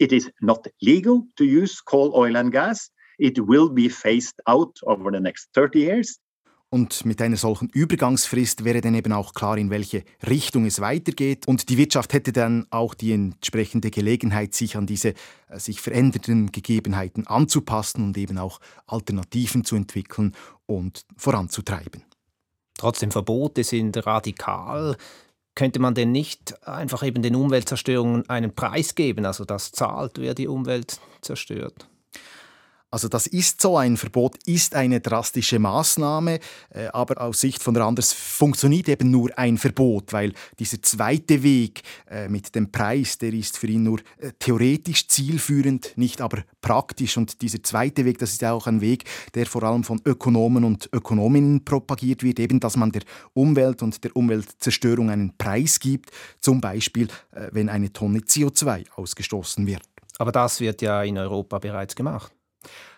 It 0.00 0.12
is 0.12 0.30
not 0.40 0.66
legal 0.82 1.26
to 1.36 1.44
use 1.44 1.80
coal, 1.80 2.12
oil 2.14 2.36
and 2.36 2.52
gas. 2.52 2.90
It 3.18 3.38
will 3.38 3.68
be 3.68 3.88
phased 3.88 4.40
out 4.46 4.76
over 4.86 5.10
the 5.12 5.20
next 5.20 5.48
30 5.54 5.78
years. 5.78 6.18
Und 6.74 7.04
mit 7.04 7.22
einer 7.22 7.36
solchen 7.36 7.68
Übergangsfrist 7.68 8.64
wäre 8.64 8.80
dann 8.80 8.96
eben 8.96 9.12
auch 9.12 9.32
klar, 9.32 9.56
in 9.58 9.70
welche 9.70 10.02
Richtung 10.28 10.66
es 10.66 10.80
weitergeht. 10.80 11.46
Und 11.46 11.68
die 11.68 11.78
Wirtschaft 11.78 12.12
hätte 12.12 12.32
dann 12.32 12.66
auch 12.70 12.94
die 12.94 13.12
entsprechende 13.12 13.92
Gelegenheit, 13.92 14.54
sich 14.54 14.76
an 14.76 14.84
diese 14.84 15.10
äh, 15.50 15.60
sich 15.60 15.80
verändernden 15.80 16.50
Gegebenheiten 16.50 17.28
anzupassen 17.28 18.02
und 18.02 18.18
eben 18.18 18.38
auch 18.38 18.58
Alternativen 18.88 19.64
zu 19.64 19.76
entwickeln 19.76 20.34
und 20.66 21.04
voranzutreiben. 21.16 22.02
Trotzdem 22.76 23.12
Verbote 23.12 23.62
sind 23.62 24.04
radikal. 24.04 24.96
Könnte 25.54 25.78
man 25.78 25.94
denn 25.94 26.10
nicht 26.10 26.60
einfach 26.66 27.04
eben 27.04 27.22
den 27.22 27.36
Umweltzerstörungen 27.36 28.28
einen 28.28 28.52
Preis 28.52 28.96
geben, 28.96 29.26
also 29.26 29.44
das 29.44 29.70
zahlt, 29.70 30.18
wer 30.18 30.34
die 30.34 30.48
Umwelt 30.48 30.98
zerstört? 31.20 31.86
Also 32.94 33.08
das 33.08 33.26
ist 33.26 33.60
so, 33.60 33.76
ein 33.76 33.96
Verbot 33.96 34.36
ist 34.46 34.76
eine 34.76 35.00
drastische 35.00 35.58
Maßnahme, 35.58 36.38
äh, 36.70 36.86
aber 36.92 37.20
aus 37.20 37.40
Sicht 37.40 37.60
von 37.60 37.76
Randers 37.76 38.12
funktioniert 38.12 38.88
eben 38.88 39.10
nur 39.10 39.36
ein 39.36 39.58
Verbot, 39.58 40.12
weil 40.12 40.32
dieser 40.60 40.80
zweite 40.80 41.42
Weg 41.42 41.82
äh, 42.08 42.28
mit 42.28 42.54
dem 42.54 42.70
Preis, 42.70 43.18
der 43.18 43.32
ist 43.32 43.58
für 43.58 43.66
ihn 43.66 43.82
nur 43.82 43.98
äh, 44.18 44.30
theoretisch 44.38 45.08
zielführend, 45.08 45.92
nicht 45.96 46.20
aber 46.20 46.44
praktisch. 46.60 47.16
Und 47.16 47.42
dieser 47.42 47.60
zweite 47.64 48.04
Weg, 48.04 48.18
das 48.18 48.30
ist 48.30 48.44
auch 48.44 48.68
ein 48.68 48.80
Weg, 48.80 49.02
der 49.34 49.46
vor 49.46 49.64
allem 49.64 49.82
von 49.82 50.00
Ökonomen 50.04 50.62
und 50.62 50.88
Ökonominnen 50.92 51.64
propagiert 51.64 52.22
wird, 52.22 52.38
eben, 52.38 52.60
dass 52.60 52.76
man 52.76 52.92
der 52.92 53.02
Umwelt 53.32 53.82
und 53.82 54.04
der 54.04 54.14
Umweltzerstörung 54.14 55.10
einen 55.10 55.36
Preis 55.36 55.80
gibt, 55.80 56.12
zum 56.38 56.60
Beispiel, 56.60 57.08
wenn 57.50 57.68
eine 57.68 57.92
Tonne 57.92 58.20
CO2 58.20 58.84
ausgestoßen 58.94 59.66
wird. 59.66 59.82
Aber 60.18 60.30
das 60.30 60.60
wird 60.60 60.80
ja 60.80 61.02
in 61.02 61.18
Europa 61.18 61.58
bereits 61.58 61.96
gemacht. 61.96 62.30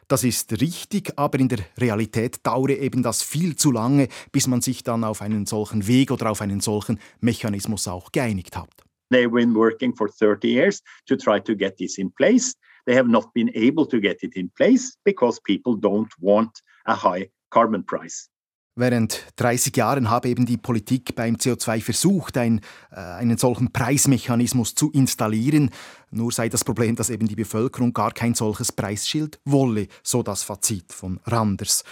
Das 0.09 0.23
ist 0.23 0.61
richtig, 0.61 1.13
aber 1.17 1.41
in 1.41 1.49
der 1.49 1.59
Realität 1.79 2.47
dauere 2.47 2.77
eben 2.77 3.03
das 3.03 3.23
viel 3.23 3.57
zu 3.57 3.73
lange, 3.73 4.09
bis 4.31 4.47
man 4.47 4.61
sich 4.61 4.85
dann 4.85 5.03
auf 5.03 5.21
einen 5.21 5.47
solchen 5.47 5.87
Weg 5.89 6.13
oder 6.13 6.31
auf 6.31 6.41
einen 6.41 6.61
solchen 6.61 7.01
Mechanismus 7.21 7.89
auch 7.89 8.13
geeinigt 8.13 8.57
hat. 8.57 8.71
They've 9.11 9.31
been 9.31 9.55
working 9.55 9.95
for 9.95 10.09
30 10.09 10.49
years 10.49 10.83
to 11.07 11.17
try 11.17 11.41
to 11.41 11.55
get 11.55 11.77
this 11.77 11.99
in 11.99 12.13
place. 12.13 12.55
They 12.87 12.97
have 12.97 13.09
not 13.09 13.33
been 13.35 13.51
able 13.55 13.87
to 13.89 14.01
get 14.01 14.23
it 14.23 14.37
in 14.37 14.51
place 14.51 14.97
because 15.05 15.41
people 15.41 15.75
don't 15.75 16.11
want 16.21 16.61
a 16.87 16.95
high 16.95 17.31
carbon 17.51 17.85
price. 17.85 18.29
Während 18.79 19.25
30 19.37 19.75
Jahren 19.75 20.11
habe 20.11 20.29
eben 20.29 20.45
die 20.45 20.59
Politik 20.59 21.15
beim 21.17 21.37
CO2 21.37 21.81
versucht, 21.81 22.37
ein, 22.37 22.61
äh, 22.91 22.97
einen 22.97 23.39
solchen 23.39 23.73
Preismechanismus 23.73 24.75
zu 24.75 24.91
installieren. 24.91 25.71
Nur 26.11 26.31
sei 26.31 26.51
das 26.51 26.63
Problem, 26.63 26.95
dass 26.95 27.09
eben 27.09 27.27
die 27.27 27.37
Bevölkerung 27.37 27.95
gar 27.95 28.13
kein 28.13 28.35
solches 28.35 28.73
Preisschild 28.73 29.41
wolle, 29.47 29.89
so 30.03 30.23
das 30.23 30.43
Fazit 30.43 30.93
von 30.93 31.21
Randers. 31.25 31.85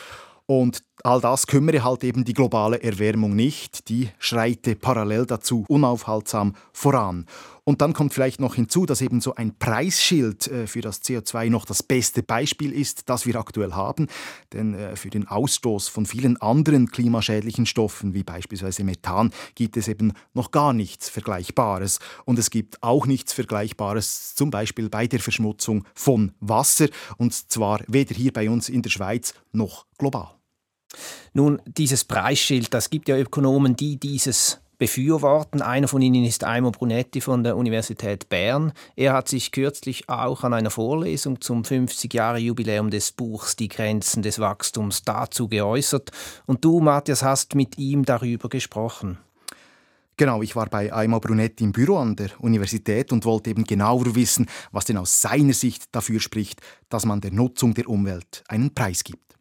Und 0.45 0.85
all 1.03 1.23
das 1.23 1.47
kümmere 1.47 1.83
halt 1.85 2.05
eben 2.05 2.23
die 2.23 2.35
globale 2.35 2.83
Erwärmung 2.83 3.35
nicht, 3.35 3.89
die 3.89 4.11
schreite 4.19 4.77
parallel 4.77 5.25
dazu 5.25 5.65
unaufhaltsam 5.69 6.55
voran. 6.75 7.25
Und 7.65 7.81
dann 7.81 7.95
kommt 7.95 8.13
vielleicht 8.13 8.41
noch 8.41 8.55
hinzu, 8.55 8.85
dass 8.85 9.01
eben 9.01 9.23
so 9.23 9.35
ein 9.35 9.59
Preisschild 9.59 10.47
äh, 10.49 10.67
für 10.67 10.83
das 10.83 11.03
CO2 11.03 11.49
noch 11.49 11.65
das 11.65 11.83
beste 11.83 12.23
Beispiel 12.23 12.73
ist, 12.73 13.09
das 13.09 13.25
wir 13.25 13.37
aktuell 13.37 13.73
haben. 13.73 14.09
Denn 14.53 14.75
äh, 14.75 14.97
für 14.97 15.09
den 15.09 15.27
Ausstoß 15.27 15.89
von 15.89 16.05
vielen 16.05 16.37
anderen 16.37 16.91
klimaschädlichen 16.91 17.65
Stoffen, 17.65 18.13
wie 18.13 18.23
beispielsweise 18.23 18.85
Methan, 18.85 19.33
gibt 19.55 19.79
es 19.79 19.89
eben 19.89 20.13
noch 20.35 20.51
gar 20.51 20.75
nichts 20.75 21.09
Vergleichbares. 21.09 22.01
Und 22.27 22.39
es 22.39 22.51
gibt 22.51 22.83
auch 22.83 23.07
nichts 23.07 23.33
Vergleichbares 23.33 24.35
zum 24.35 24.51
Beispiel 24.51 24.91
bei 24.91 25.07
der 25.07 25.21
Verschmutzung 25.21 25.87
von 25.95 26.33
Wasser. 26.41 26.89
Und 27.17 27.33
zwar 27.33 27.81
weder 27.89 28.15
hier 28.15 28.33
bei 28.33 28.51
uns 28.51 28.69
in 28.69 28.83
der 28.83 28.91
Schweiz 28.91 29.33
noch 29.53 29.87
global. 29.97 30.35
Nun, 31.33 31.61
dieses 31.67 32.05
Preisschild, 32.05 32.73
das 32.75 32.91
gibt 32.91 33.09
ja 33.09 33.17
Ökonomen, 33.17 33.75
die 33.75 33.99
dieses 33.99 34.61
befürworten. 34.79 35.63
Einer 35.63 35.89
von 35.89 36.03
ihnen 36.03 36.25
ist 36.25 36.45
Aimo 36.45 36.71
Brunetti 36.71 37.21
von 37.21 37.45
der 37.45 37.57
Universität 37.57 38.29
Bern. 38.29 38.73
Er 38.97 39.13
hat 39.13 39.29
sich 39.29 39.53
kürzlich 39.53 40.09
auch 40.09 40.45
an 40.45 40.55
einer 40.55 40.71
Vorlesung 40.71 41.41
zum 41.41 41.63
50-Jahre-Jubiläum 41.63 42.91
des 42.91 43.13
Buchs 43.13 43.57
Die 43.57 43.69
Grenzen 43.69 44.23
des 44.23 44.39
Wachstums 44.39 45.03
dazu 45.03 45.49
geäußert. 45.49 46.11
Und 46.47 46.65
du, 46.65 46.81
Matthias, 46.81 47.23
hast 47.23 47.55
mit 47.55 47.79
ihm 47.79 48.05
darüber 48.05 48.49
gesprochen. 48.49 49.19
Genau, 50.17 50.43
ich 50.43 50.55
war 50.55 50.67
bei 50.67 50.93
Aimo 50.93 51.19
Brunetti 51.19 51.65
im 51.65 51.73
Büro 51.73 51.97
an 51.97 52.15
der 52.15 52.31
Universität 52.39 53.11
und 53.11 53.25
wollte 53.25 53.51
eben 53.51 53.65
genauer 53.65 54.15
wissen, 54.15 54.47
was 54.71 54.85
denn 54.85 54.97
aus 54.97 55.21
seiner 55.21 55.55
Sicht 55.55 55.87
dafür 55.91 56.21
spricht, 56.21 56.61
dass 56.89 57.05
man 57.05 57.21
der 57.21 57.33
Nutzung 57.33 57.75
der 57.75 57.89
Umwelt 57.89 58.45
einen 58.47 58.73
Preis 58.73 59.03
gibt. 59.03 59.35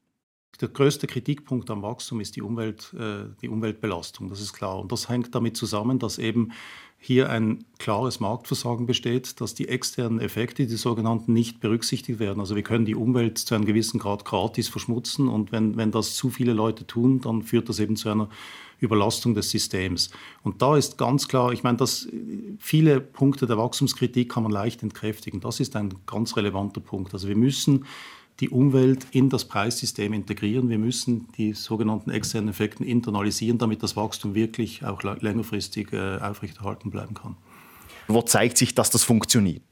Der 0.61 0.67
größte 0.67 1.07
Kritikpunkt 1.07 1.69
am 1.71 1.81
Wachstum 1.81 2.21
ist 2.21 2.35
die, 2.35 2.41
Umwelt, 2.41 2.93
äh, 2.93 3.25
die 3.41 3.49
Umweltbelastung, 3.49 4.29
das 4.29 4.39
ist 4.39 4.53
klar. 4.53 4.79
Und 4.79 4.91
das 4.91 5.09
hängt 5.09 5.33
damit 5.33 5.57
zusammen, 5.57 5.99
dass 5.99 6.17
eben 6.19 6.51
hier 7.05 7.29
ein 7.29 7.65
klares 7.79 8.21
Marktversagen 8.21 8.85
besteht, 8.85 9.41
dass 9.41 9.53
die 9.53 9.67
externen 9.67 10.21
Effekte, 10.21 10.65
die 10.65 10.75
sogenannten, 10.77 11.33
nicht 11.33 11.59
berücksichtigt 11.59 12.19
werden. 12.19 12.39
Also 12.39 12.55
wir 12.55 12.63
können 12.63 12.85
die 12.85 12.95
Umwelt 12.95 13.37
zu 13.37 13.55
einem 13.55 13.65
gewissen 13.65 13.99
Grad 13.99 14.23
gratis 14.23 14.69
verschmutzen 14.69 15.27
und 15.27 15.51
wenn, 15.51 15.75
wenn 15.75 15.91
das 15.91 16.15
zu 16.15 16.29
viele 16.29 16.53
Leute 16.53 16.87
tun, 16.87 17.19
dann 17.19 17.41
führt 17.41 17.67
das 17.67 17.79
eben 17.79 17.97
zu 17.97 18.07
einer 18.07 18.29
Überlastung 18.79 19.33
des 19.33 19.49
Systems. 19.49 20.11
Und 20.43 20.61
da 20.61 20.77
ist 20.77 20.97
ganz 20.97 21.27
klar, 21.27 21.51
ich 21.51 21.63
meine, 21.63 21.77
dass 21.77 22.07
viele 22.57 23.01
Punkte 23.01 23.47
der 23.47 23.57
Wachstumskritik 23.57 24.31
kann 24.31 24.43
man 24.43 24.51
leicht 24.53 24.81
entkräftigen. 24.81 25.41
Das 25.41 25.59
ist 25.59 25.75
ein 25.75 25.93
ganz 26.05 26.37
relevanter 26.37 26.79
Punkt. 26.79 27.13
Also 27.13 27.27
wir 27.27 27.37
müssen 27.37 27.85
die 28.39 28.49
Umwelt 28.49 29.05
in 29.11 29.29
das 29.29 29.45
Preissystem 29.45 30.13
integrieren. 30.13 30.69
Wir 30.69 30.79
müssen 30.79 31.27
die 31.37 31.53
sogenannten 31.53 32.09
externen 32.09 32.49
Effekte 32.49 32.83
internalisieren, 32.83 33.57
damit 33.57 33.83
das 33.83 33.95
Wachstum 33.95 34.35
wirklich 34.35 34.83
auch 34.83 35.03
längerfristig 35.03 35.93
äh, 35.93 36.17
aufrechterhalten 36.17 36.89
bleiben 36.89 37.13
kann. 37.13 37.35
Wo 38.07 38.21
zeigt 38.21 38.57
sich, 38.57 38.75
dass 38.75 38.89
das 38.89 39.03
funktioniert? 39.03 39.63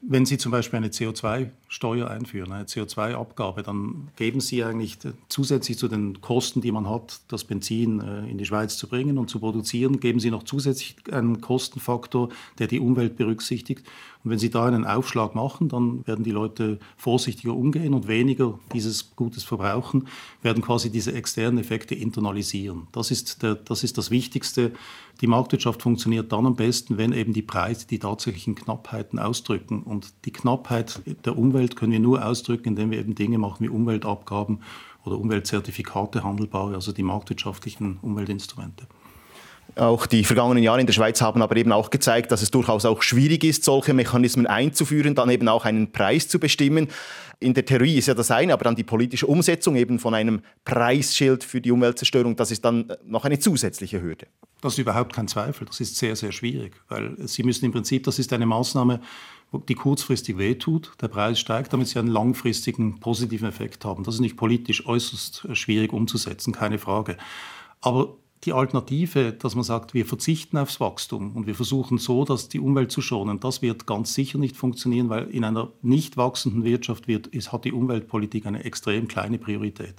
Wenn 0.00 0.24
Sie 0.24 0.38
zum 0.38 0.52
Beispiel 0.52 0.76
eine 0.76 0.88
CO2-Steuer 0.88 2.08
einführen, 2.08 2.52
eine 2.52 2.66
CO2-Abgabe, 2.66 3.64
dann 3.64 4.08
geben 4.14 4.40
Sie 4.40 4.62
eigentlich 4.62 4.98
zusätzlich 5.28 5.76
zu 5.76 5.88
den 5.88 6.20
Kosten, 6.20 6.60
die 6.60 6.70
man 6.70 6.88
hat, 6.88 7.20
das 7.26 7.42
Benzin 7.42 8.00
äh, 8.00 8.30
in 8.30 8.38
die 8.38 8.44
Schweiz 8.44 8.76
zu 8.76 8.86
bringen 8.86 9.18
und 9.18 9.28
zu 9.28 9.40
produzieren, 9.40 9.98
geben 9.98 10.20
Sie 10.20 10.30
noch 10.30 10.44
zusätzlich 10.44 10.94
einen 11.10 11.40
Kostenfaktor, 11.40 12.28
der 12.60 12.68
die 12.68 12.78
Umwelt 12.78 13.16
berücksichtigt. 13.16 13.84
Und 14.22 14.30
wenn 14.30 14.38
Sie 14.38 14.50
da 14.50 14.66
einen 14.66 14.84
Aufschlag 14.84 15.34
machen, 15.34 15.68
dann 15.68 16.06
werden 16.06 16.24
die 16.24 16.30
Leute 16.30 16.78
vorsichtiger 16.96 17.54
umgehen 17.54 17.92
und 17.92 18.06
weniger 18.06 18.58
dieses 18.72 19.16
Gutes 19.16 19.42
verbrauchen, 19.42 20.06
werden 20.42 20.62
quasi 20.62 20.90
diese 20.90 21.12
externen 21.12 21.58
Effekte 21.58 21.96
internalisieren. 21.96 22.86
Das 22.92 23.10
ist, 23.10 23.42
der, 23.42 23.56
das 23.56 23.82
ist 23.82 23.98
das 23.98 24.12
Wichtigste. 24.12 24.72
Die 25.20 25.26
Marktwirtschaft 25.26 25.82
funktioniert 25.82 26.32
dann 26.32 26.46
am 26.46 26.54
besten, 26.54 26.96
wenn 26.96 27.12
eben 27.12 27.32
die 27.32 27.42
Preise 27.42 27.86
die 27.88 27.98
tatsächlichen 27.98 28.54
Knappheiten 28.54 29.18
ausdrücken. 29.18 29.82
Und 29.82 30.12
die 30.24 30.32
Knappheit 30.32 31.02
der 31.24 31.36
Umwelt 31.36 31.74
können 31.74 31.92
wir 31.92 32.00
nur 32.00 32.24
ausdrücken, 32.24 32.68
indem 32.68 32.92
wir 32.92 33.00
eben 33.00 33.16
Dinge 33.16 33.38
machen 33.38 33.64
wie 33.64 33.68
Umweltabgaben 33.68 34.60
oder 35.04 35.18
Umweltzertifikate 35.18 36.22
handelbare, 36.22 36.74
also 36.74 36.92
die 36.92 37.02
marktwirtschaftlichen 37.02 37.98
Umweltinstrumente. 38.00 38.86
Auch 39.78 40.06
die 40.06 40.24
vergangenen 40.24 40.64
Jahre 40.64 40.80
in 40.80 40.86
der 40.86 40.92
Schweiz 40.92 41.20
haben 41.20 41.40
aber 41.40 41.56
eben 41.56 41.70
auch 41.70 41.90
gezeigt, 41.90 42.32
dass 42.32 42.42
es 42.42 42.50
durchaus 42.50 42.84
auch 42.84 43.00
schwierig 43.00 43.44
ist, 43.44 43.62
solche 43.62 43.94
Mechanismen 43.94 44.48
einzuführen, 44.48 45.14
dann 45.14 45.30
eben 45.30 45.46
auch 45.46 45.64
einen 45.64 45.92
Preis 45.92 46.26
zu 46.26 46.40
bestimmen. 46.40 46.88
In 47.38 47.54
der 47.54 47.64
Theorie 47.64 47.96
ist 47.96 48.08
ja 48.08 48.14
das 48.14 48.32
eine, 48.32 48.52
aber 48.52 48.64
dann 48.64 48.74
die 48.74 48.82
politische 48.82 49.28
Umsetzung 49.28 49.76
eben 49.76 50.00
von 50.00 50.14
einem 50.14 50.42
Preisschild 50.64 51.44
für 51.44 51.60
die 51.60 51.70
Umweltzerstörung, 51.70 52.34
das 52.34 52.50
ist 52.50 52.64
dann 52.64 52.92
noch 53.04 53.24
eine 53.24 53.38
zusätzliche 53.38 54.02
Hürde. 54.02 54.26
Das 54.60 54.72
ist 54.72 54.80
überhaupt 54.80 55.12
kein 55.12 55.28
Zweifel. 55.28 55.64
Das 55.64 55.78
ist 55.78 55.96
sehr, 55.96 56.16
sehr 56.16 56.32
schwierig, 56.32 56.74
weil 56.88 57.14
Sie 57.28 57.44
müssen 57.44 57.64
im 57.64 57.70
Prinzip, 57.70 58.02
das 58.02 58.18
ist 58.18 58.32
eine 58.32 58.46
Maßnahme, 58.46 59.00
die 59.68 59.74
kurzfristig 59.74 60.38
wehtut, 60.38 60.92
der 61.00 61.06
Preis 61.06 61.38
steigt, 61.38 61.72
damit 61.72 61.86
Sie 61.86 62.00
einen 62.00 62.08
langfristigen 62.08 62.98
positiven 62.98 63.48
Effekt 63.48 63.84
haben. 63.84 64.02
Das 64.02 64.16
ist 64.16 64.20
nicht 64.20 64.36
politisch 64.36 64.84
äußerst 64.84 65.56
schwierig 65.56 65.92
umzusetzen, 65.92 66.52
keine 66.52 66.78
Frage. 66.78 67.16
Aber 67.80 68.16
die 68.44 68.52
Alternative, 68.52 69.32
dass 69.32 69.54
man 69.54 69.64
sagt, 69.64 69.94
wir 69.94 70.06
verzichten 70.06 70.58
aufs 70.58 70.80
Wachstum 70.80 71.34
und 71.34 71.46
wir 71.46 71.54
versuchen 71.54 71.98
so, 71.98 72.24
dass 72.24 72.48
die 72.48 72.60
Umwelt 72.60 72.92
zu 72.92 73.02
schonen, 73.02 73.40
das 73.40 73.62
wird 73.62 73.86
ganz 73.86 74.14
sicher 74.14 74.38
nicht 74.38 74.56
funktionieren, 74.56 75.08
weil 75.08 75.28
in 75.30 75.44
einer 75.44 75.72
nicht 75.82 76.16
wachsenden 76.16 76.64
Wirtschaft 76.64 77.08
wird, 77.08 77.26
ist, 77.28 77.52
hat 77.52 77.64
die 77.64 77.72
Umweltpolitik 77.72 78.46
eine 78.46 78.64
extrem 78.64 79.08
kleine 79.08 79.38
Priorität. 79.38 79.96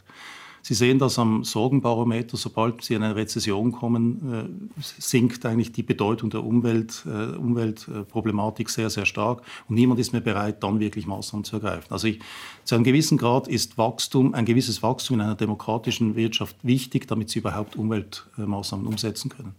Sie 0.70 0.76
sehen 0.76 1.00
das 1.00 1.18
am 1.18 1.44
Sorgenbarometer, 1.44 2.38
sobald 2.38 2.84
Sie 2.84 2.94
in 2.94 3.02
eine 3.02 3.16
Rezession 3.16 3.72
kommen, 3.72 4.70
äh, 4.78 4.82
sinkt 5.00 5.44
eigentlich 5.48 5.72
die 5.72 5.82
Bedeutung 5.82 6.30
der 6.30 6.44
Umwelt, 6.44 7.08
äh, 7.08 7.36
Umweltproblematik 7.36 8.70
sehr, 8.70 8.92
sehr 8.92 9.08
stark 9.08 9.42
und 9.68 9.74
niemand 9.74 10.00
ist 10.00 10.12
mehr 10.12 10.22
bereit, 10.22 10.62
dann 10.62 10.80
wirklich 10.80 11.08
Maßnahmen 11.08 11.44
zu 11.44 11.56
ergreifen. 11.56 11.88
Also 11.92 12.06
ich, 12.06 12.20
zu 12.66 12.76
einem 12.76 12.84
gewissen 12.84 13.18
Grad 13.18 13.48
ist 13.48 13.80
Wachstum, 13.80 14.36
ein 14.36 14.46
gewisses 14.46 14.84
Wachstum 14.84 15.16
in 15.16 15.22
einer 15.22 15.34
demokratischen 15.34 16.16
Wirtschaft 16.16 16.56
wichtig, 16.62 17.08
damit 17.08 17.32
Sie 17.32 17.40
überhaupt 17.40 17.76
Umweltmaßnahmen 17.76 18.86
umsetzen 18.86 19.30
können. 19.30 19.56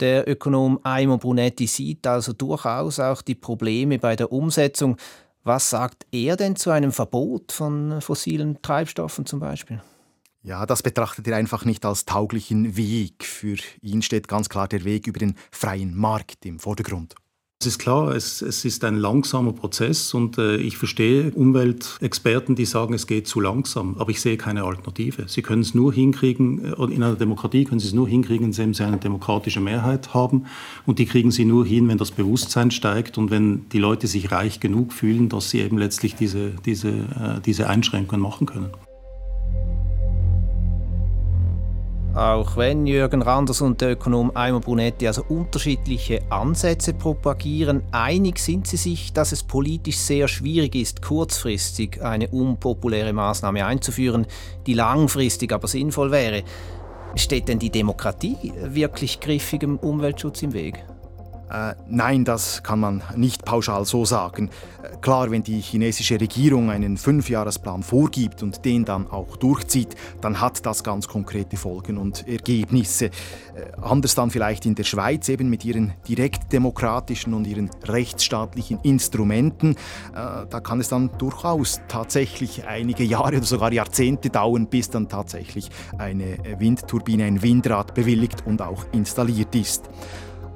Der 0.00 0.26
Ökonom 0.26 0.80
Aimo 0.82 1.18
Brunetti 1.18 1.66
sieht 1.66 2.06
also 2.06 2.32
durchaus 2.32 3.00
auch 3.00 3.20
die 3.20 3.34
Probleme 3.34 3.98
bei 3.98 4.16
der 4.16 4.32
Umsetzung. 4.32 4.96
Was 5.44 5.68
sagt 5.68 6.06
er 6.10 6.36
denn 6.36 6.56
zu 6.56 6.70
einem 6.70 6.92
Verbot 6.92 7.52
von 7.52 8.00
fossilen 8.00 8.62
Treibstoffen 8.62 9.26
zum 9.26 9.40
Beispiel? 9.40 9.82
Ja, 10.42 10.66
das 10.66 10.82
betrachtet 10.82 11.26
er 11.26 11.36
einfach 11.36 11.64
nicht 11.64 11.84
als 11.84 12.04
tauglichen 12.04 12.76
Weg. 12.76 13.24
Für 13.24 13.56
ihn 13.82 14.02
steht 14.02 14.28
ganz 14.28 14.48
klar 14.48 14.68
der 14.68 14.84
Weg 14.84 15.06
über 15.06 15.18
den 15.18 15.34
freien 15.50 15.96
Markt 15.96 16.46
im 16.46 16.58
Vordergrund. 16.58 17.14
Es 17.60 17.66
ist 17.66 17.80
klar, 17.80 18.14
es, 18.14 18.40
es 18.40 18.64
ist 18.64 18.84
ein 18.84 18.94
langsamer 18.94 19.52
Prozess 19.52 20.14
und 20.14 20.38
äh, 20.38 20.58
ich 20.58 20.76
verstehe 20.76 21.32
Umweltexperten, 21.32 22.54
die 22.54 22.64
sagen, 22.64 22.94
es 22.94 23.08
geht 23.08 23.26
zu 23.26 23.40
langsam, 23.40 23.96
aber 23.98 24.12
ich 24.12 24.20
sehe 24.20 24.36
keine 24.36 24.62
Alternative. 24.62 25.24
Sie 25.26 25.42
können 25.42 25.62
es 25.62 25.74
nur 25.74 25.92
hinkriegen, 25.92 26.64
äh, 26.64 26.84
in 26.84 27.02
einer 27.02 27.16
Demokratie 27.16 27.64
können 27.64 27.80
Sie 27.80 27.88
es 27.88 27.92
nur 27.92 28.06
hinkriegen, 28.06 28.46
indem 28.46 28.74
Sie 28.74 28.84
eine 28.84 28.98
demokratische 28.98 29.58
Mehrheit 29.58 30.14
haben 30.14 30.46
und 30.86 31.00
die 31.00 31.06
kriegen 31.06 31.32
Sie 31.32 31.44
nur 31.44 31.66
hin, 31.66 31.88
wenn 31.88 31.98
das 31.98 32.12
Bewusstsein 32.12 32.70
steigt 32.70 33.18
und 33.18 33.32
wenn 33.32 33.68
die 33.70 33.80
Leute 33.80 34.06
sich 34.06 34.30
reich 34.30 34.60
genug 34.60 34.92
fühlen, 34.92 35.28
dass 35.28 35.50
sie 35.50 35.58
eben 35.58 35.78
letztlich 35.78 36.14
diese, 36.14 36.52
diese, 36.64 36.90
äh, 36.90 37.40
diese 37.44 37.68
Einschränkungen 37.68 38.22
machen 38.22 38.46
können. 38.46 38.70
Auch 42.14 42.56
wenn 42.56 42.86
Jürgen 42.86 43.22
Randers 43.22 43.60
und 43.60 43.80
der 43.80 43.92
Ökonom 43.92 44.32
Eimer 44.34 44.60
Brunetti 44.60 45.06
also 45.06 45.24
unterschiedliche 45.28 46.22
Ansätze 46.30 46.94
propagieren, 46.94 47.82
einig 47.92 48.38
sind 48.38 48.66
sie 48.66 48.76
sich, 48.76 49.12
dass 49.12 49.32
es 49.32 49.44
politisch 49.44 49.98
sehr 49.98 50.26
schwierig 50.26 50.74
ist, 50.74 51.02
kurzfristig 51.02 52.02
eine 52.02 52.28
unpopuläre 52.28 53.12
Maßnahme 53.12 53.64
einzuführen, 53.64 54.26
die 54.66 54.74
langfristig 54.74 55.52
aber 55.52 55.68
sinnvoll 55.68 56.10
wäre. 56.10 56.42
Steht 57.14 57.48
denn 57.48 57.58
die 57.58 57.70
Demokratie 57.70 58.52
wirklich 58.64 59.20
griffigem 59.20 59.76
Umweltschutz 59.76 60.42
im 60.42 60.54
Weg? 60.54 60.84
Äh, 61.50 61.74
nein, 61.88 62.24
das 62.24 62.62
kann 62.62 62.80
man 62.80 63.02
nicht 63.16 63.44
pauschal 63.44 63.84
so 63.84 64.04
sagen. 64.04 64.50
Äh, 64.82 64.96
klar, 64.98 65.30
wenn 65.30 65.42
die 65.42 65.60
chinesische 65.60 66.20
Regierung 66.20 66.70
einen 66.70 66.96
Fünfjahresplan 66.96 67.82
vorgibt 67.82 68.42
und 68.42 68.64
den 68.64 68.84
dann 68.84 69.10
auch 69.10 69.36
durchzieht, 69.36 69.96
dann 70.20 70.40
hat 70.40 70.66
das 70.66 70.84
ganz 70.84 71.08
konkrete 71.08 71.56
Folgen 71.56 71.96
und 71.96 72.28
Ergebnisse. 72.28 73.06
Äh, 73.06 73.10
anders 73.80 74.14
dann 74.14 74.30
vielleicht 74.30 74.66
in 74.66 74.74
der 74.74 74.84
Schweiz 74.84 75.28
eben 75.28 75.48
mit 75.48 75.64
ihren 75.64 75.94
direktdemokratischen 76.06 77.32
und 77.32 77.46
ihren 77.46 77.70
rechtsstaatlichen 77.84 78.80
Instrumenten. 78.82 79.76
Da 80.12 80.60
kann 80.60 80.80
es 80.80 80.88
dann 80.88 81.10
durchaus 81.18 81.80
tatsächlich 81.88 82.66
einige 82.66 83.04
Jahre 83.04 83.36
oder 83.36 83.44
sogar 83.44 83.72
Jahrzehnte 83.72 84.30
dauern, 84.30 84.66
bis 84.66 84.90
dann 84.90 85.08
tatsächlich 85.08 85.70
eine 85.96 86.38
Windturbine, 86.58 87.24
ein 87.24 87.42
Windrad 87.42 87.94
bewilligt 87.94 88.46
und 88.46 88.62
auch 88.62 88.84
installiert 88.92 89.54
ist. 89.54 89.88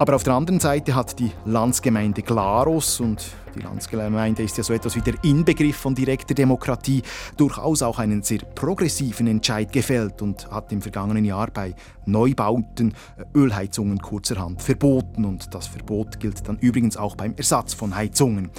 Aber 0.02 0.16
auf 0.16 0.24
der 0.24 0.34
anderen 0.34 0.58
Seite 0.58 0.96
hat 0.96 1.20
die 1.20 1.30
Landsgemeinde 1.44 2.22
Glarus, 2.22 2.98
und 2.98 3.24
die 3.54 3.60
Landsgemeinde 3.60 4.42
ist 4.42 4.58
ja 4.58 4.64
so 4.64 4.72
etwas 4.72 4.96
wie 4.96 5.00
der 5.00 5.14
Inbegriff 5.22 5.76
von 5.76 5.94
direkter 5.94 6.34
Demokratie, 6.34 7.02
durchaus 7.36 7.82
auch 7.82 8.00
einen 8.00 8.24
sehr 8.24 8.40
progressiven 8.40 9.28
Entscheid 9.28 9.72
gefällt 9.72 10.20
und 10.20 10.50
hat 10.50 10.72
im 10.72 10.82
vergangenen 10.82 11.24
Jahr 11.24 11.52
bei 11.52 11.76
Neubauten 12.04 12.94
äh, 13.16 13.38
Ölheizungen 13.38 14.00
kurzerhand 14.00 14.60
verboten. 14.60 15.24
Und 15.24 15.54
das 15.54 15.68
Verbot 15.68 16.18
gilt 16.18 16.48
dann 16.48 16.58
übrigens 16.58 16.96
auch 16.96 17.14
beim 17.14 17.34
Ersatz 17.36 17.72
von 17.72 17.94
Heizungen. 17.94 18.50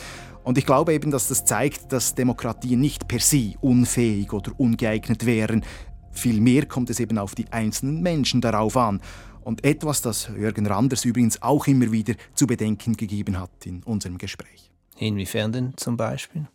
Und 0.46 0.58
ich 0.58 0.66
glaube 0.66 0.94
eben, 0.94 1.12
dass 1.12 1.28
das 1.28 1.44
zeigt, 1.44 1.92
dass 1.92 2.16
Demokratien 2.16 2.80
nicht 2.80 3.10
per 3.10 3.20
se 3.20 3.56
unfähig 3.60 4.32
oder 4.32 4.54
ungeeignet 4.56 5.26
wären. 5.26 5.66
Vielmehr 6.14 6.68
kommt 6.68 6.90
es 6.90 7.02
eben 7.02 7.18
auf 7.18 7.36
die 7.36 7.52
einzelnen 7.52 8.02
Menschen 8.02 8.40
darauf 8.40 8.78
an. 8.78 9.02
Und 9.44 9.64
etwas, 9.66 10.02
das 10.02 10.30
Jürgen 10.36 10.68
Randers 10.68 11.06
übrigens 11.06 11.42
auch 11.42 11.68
immer 11.68 11.92
wieder 11.92 12.16
zu 12.34 12.48
bedenken 12.48 12.96
gegeben 12.96 13.40
hat 13.40 13.66
in 13.66 13.84
unserem 13.84 14.18
Gespräch. 14.18 14.72
Inwiefern 14.98 15.52
denn 15.52 15.74
zum 15.76 15.98
Beispiel? 15.98 16.48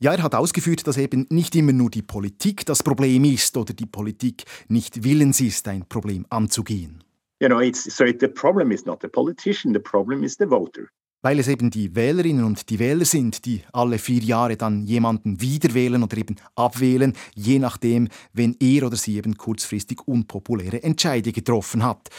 Ja, 0.00 0.12
er 0.12 0.22
hat 0.22 0.34
ausgeführt, 0.34 0.86
dass 0.86 0.96
eben 0.96 1.26
nicht 1.30 1.54
immer 1.54 1.72
nur 1.72 1.90
die 1.90 2.02
Politik 2.02 2.66
das 2.66 2.82
Problem 2.82 3.24
ist 3.24 3.56
oder 3.56 3.72
die 3.72 3.86
Politik 3.86 4.44
nicht 4.68 5.04
willens 5.04 5.40
ist, 5.40 5.68
ein 5.68 5.86
Problem 5.88 6.26
anzugehen. 6.30 7.04
You 7.40 7.48
know, 7.48 7.60
it's, 7.60 7.84
so 7.84 8.04
the 8.06 8.28
problem 8.28 8.70
is 8.70 8.84
not 8.86 9.00
the 9.02 9.08
politician, 9.08 9.72
the 9.72 9.80
problem 9.80 10.22
is 10.22 10.36
the 10.38 10.46
voter 10.46 10.88
weil 11.24 11.38
es 11.38 11.48
eben 11.48 11.70
die 11.70 11.96
Wählerinnen 11.96 12.44
und 12.44 12.68
die 12.68 12.78
Wähler 12.78 13.06
sind, 13.06 13.46
die 13.46 13.62
alle 13.72 13.98
vier 13.98 14.22
Jahre 14.22 14.58
dann 14.58 14.82
jemanden 14.82 15.40
wiederwählen 15.40 16.02
oder 16.02 16.18
eben 16.18 16.36
abwählen, 16.54 17.14
je 17.34 17.58
nachdem, 17.58 18.08
wenn 18.34 18.54
er 18.60 18.86
oder 18.86 18.98
sie 18.98 19.16
eben 19.16 19.38
kurzfristig 19.38 20.06
unpopuläre 20.06 20.82
Entscheide 20.82 21.32
getroffen 21.32 21.82
hat. 21.82 22.10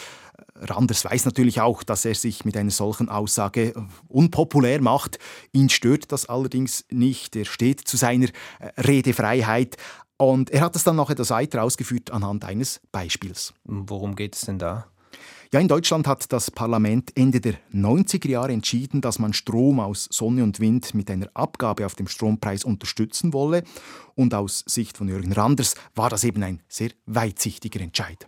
Randers 0.55 1.05
weiß 1.05 1.25
natürlich 1.25 1.61
auch, 1.61 1.83
dass 1.83 2.03
er 2.03 2.15
sich 2.15 2.46
mit 2.46 2.57
einer 2.57 2.72
solchen 2.72 3.07
Aussage 3.07 3.75
unpopulär 4.07 4.81
macht. 4.81 5.20
Ihn 5.51 5.70
stört 5.70 6.11
das 6.11 6.25
allerdings 6.25 6.83
nicht. 6.89 7.35
Er 7.35 7.46
steht 7.46 7.81
zu 7.81 7.98
seiner 7.98 8.29
äh, 8.59 8.81
Redefreiheit. 8.81 9.77
Und 10.18 10.50
er 10.50 10.61
hat 10.61 10.75
es 10.75 10.83
dann 10.83 10.96
noch 10.96 11.11
etwas 11.11 11.29
weiter 11.29 11.61
ausgeführt 11.61 12.09
anhand 12.09 12.44
eines 12.44 12.81
Beispiels. 12.91 13.53
Worum 13.65 14.15
geht 14.15 14.35
es 14.35 14.41
denn 14.41 14.57
da? 14.57 14.87
Ja, 15.55 15.61
in 15.61 15.70
Deutschland 15.70 16.05
hat 16.05 16.33
das 16.33 16.51
Parlament 16.51 17.15
Ende 17.15 17.39
der 17.39 17.53
90er 17.74 18.27
Jahre 18.27 18.51
entschieden, 18.51 19.00
dass 19.00 19.20
man 19.20 19.31
Strom 19.31 19.79
aus 19.79 20.09
Sonne 20.11 20.44
und 20.44 20.59
Wind 20.59 20.94
mit 20.94 21.09
einer 21.09 21.29
Abgabe 21.33 21.85
auf 21.85 21.96
dem 21.96 22.09
Strompreis 22.09 22.65
unterstützen 22.65 23.31
wolle. 23.31 23.63
Und 24.15 24.33
aus 24.33 24.65
Sicht 24.68 24.98
von 24.98 25.07
Jürgen 25.07 25.31
Randers 25.31 25.75
war 25.96 26.09
das 26.09 26.25
eben 26.25 26.44
ein 26.44 26.61
sehr 26.68 26.89
weitsichtiger 27.05 27.79
Entscheid. 27.79 28.27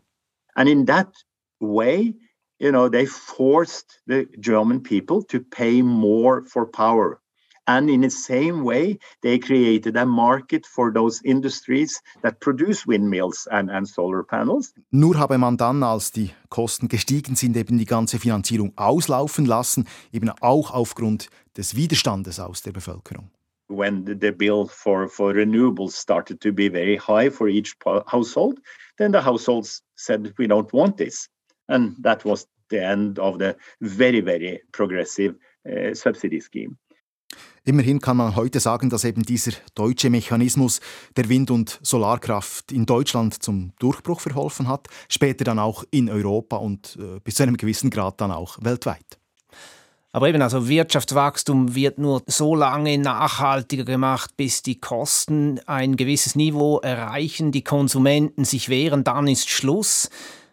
And 0.53 0.69
in 0.69 0.85
that 0.85 1.11
way, 1.59 2.15
you 2.59 2.69
know, 2.69 2.87
they 2.87 3.05
forced 3.05 4.01
the 4.05 4.25
German 4.37 4.81
people 4.81 5.21
to 5.27 5.41
pay 5.49 5.83
more 5.83 6.45
for 6.45 6.71
power. 6.71 7.19
And 7.69 7.89
in 7.89 8.01
the 8.01 8.09
same 8.09 8.63
way, 8.63 8.97
they 9.21 9.37
created 9.37 9.97
a 9.97 10.05
market 10.05 10.65
for 10.65 10.89
those 10.89 11.21
industries 11.25 12.01
that 12.21 12.39
produce 12.39 12.87
windmills 12.87 13.45
and, 13.51 13.69
and 13.69 13.85
solar 13.85 14.23
panels. 14.23 14.73
Nur 14.89 15.19
habe 15.19 15.37
man 15.37 15.57
dann, 15.57 15.83
als 15.83 16.11
die 16.11 16.31
Kosten 16.49 16.87
gestiegen 16.87 17.35
sind, 17.35 17.57
eben 17.57 17.77
die 17.77 17.85
ganze 17.85 18.19
Finanzierung 18.19 18.71
auslaufen 18.77 19.45
lassen, 19.45 19.85
eben 20.13 20.29
auch 20.39 20.71
aufgrund 20.71 21.29
des 21.57 21.75
Widerstandes 21.75 22.39
aus 22.39 22.61
der 22.61 22.71
Bevölkerung. 22.71 23.29
When 23.67 24.05
the, 24.05 24.31
bill 24.31 24.65
for, 24.69 25.09
for 25.09 25.33
renewables 25.33 25.91
started 25.91 26.39
to 26.39 26.53
be 26.53 26.69
very 26.69 26.95
high 26.95 27.29
for 27.29 27.49
each 27.49 27.75
household, 28.05 28.61
then 28.97 29.11
the 29.11 29.19
households 29.19 29.83
said, 29.95 30.33
we 30.37 30.47
don't 30.47 30.71
want 30.71 30.95
this. 30.95 31.27
And 31.67 31.97
that 32.01 32.23
was 32.23 32.47
the 32.69 32.79
end 32.79 33.19
of 33.19 33.39
the 33.39 33.57
very, 33.81 34.21
very 34.21 34.61
progressive 34.71 35.35
uh, 35.69 35.93
subsidy 35.93 36.39
scheme. 36.39 36.77
Immerhin 37.63 37.99
kann 37.99 38.17
man 38.17 38.35
heute 38.35 38.59
sagen, 38.59 38.89
dass 38.89 39.03
eben 39.03 39.23
dieser 39.23 39.51
deutsche 39.75 40.09
Mechanismus 40.09 40.79
der 41.15 41.27
Wind- 41.29 41.51
und 41.51 41.79
Solarkraft 41.81 42.71
in 42.71 42.85
Deutschland 42.85 43.43
zum 43.43 43.73
Durchbruch 43.79 44.21
verholfen 44.21 44.67
hat, 44.67 44.87
später 45.09 45.43
dann 45.43 45.59
auch 45.59 45.83
in 45.91 46.09
Europa 46.09 46.57
und 46.57 46.97
äh, 46.99 47.19
bis 47.19 47.35
zu 47.35 47.43
einem 47.43 47.57
gewissen 47.57 47.89
Grad 47.89 48.21
dann 48.21 48.31
auch 48.31 48.57
weltweit. 48.61 49.17
Aber 50.17 50.29
eben, 50.29 50.41
also 50.41 50.67
Wirtschaftswachstum 50.67 51.75
wird 51.75 51.99
nur 51.99 52.23
so 52.25 52.55
lange 52.55 52.97
nachhaltiger 52.97 53.83
gemacht, 53.83 54.35
bis 54.35 54.63
die 54.63 54.79
Kosten 54.79 55.59
ein 55.67 55.95
gewisses 55.95 56.35
Niveau 56.35 56.79
erreichen, 56.79 57.51
die 57.51 57.63
Konsumenten 57.63 58.45
sich 58.45 58.69
wehren, 58.69 59.03
dann 59.03 59.27
ist 59.27 59.49
Schluss. 59.49 60.09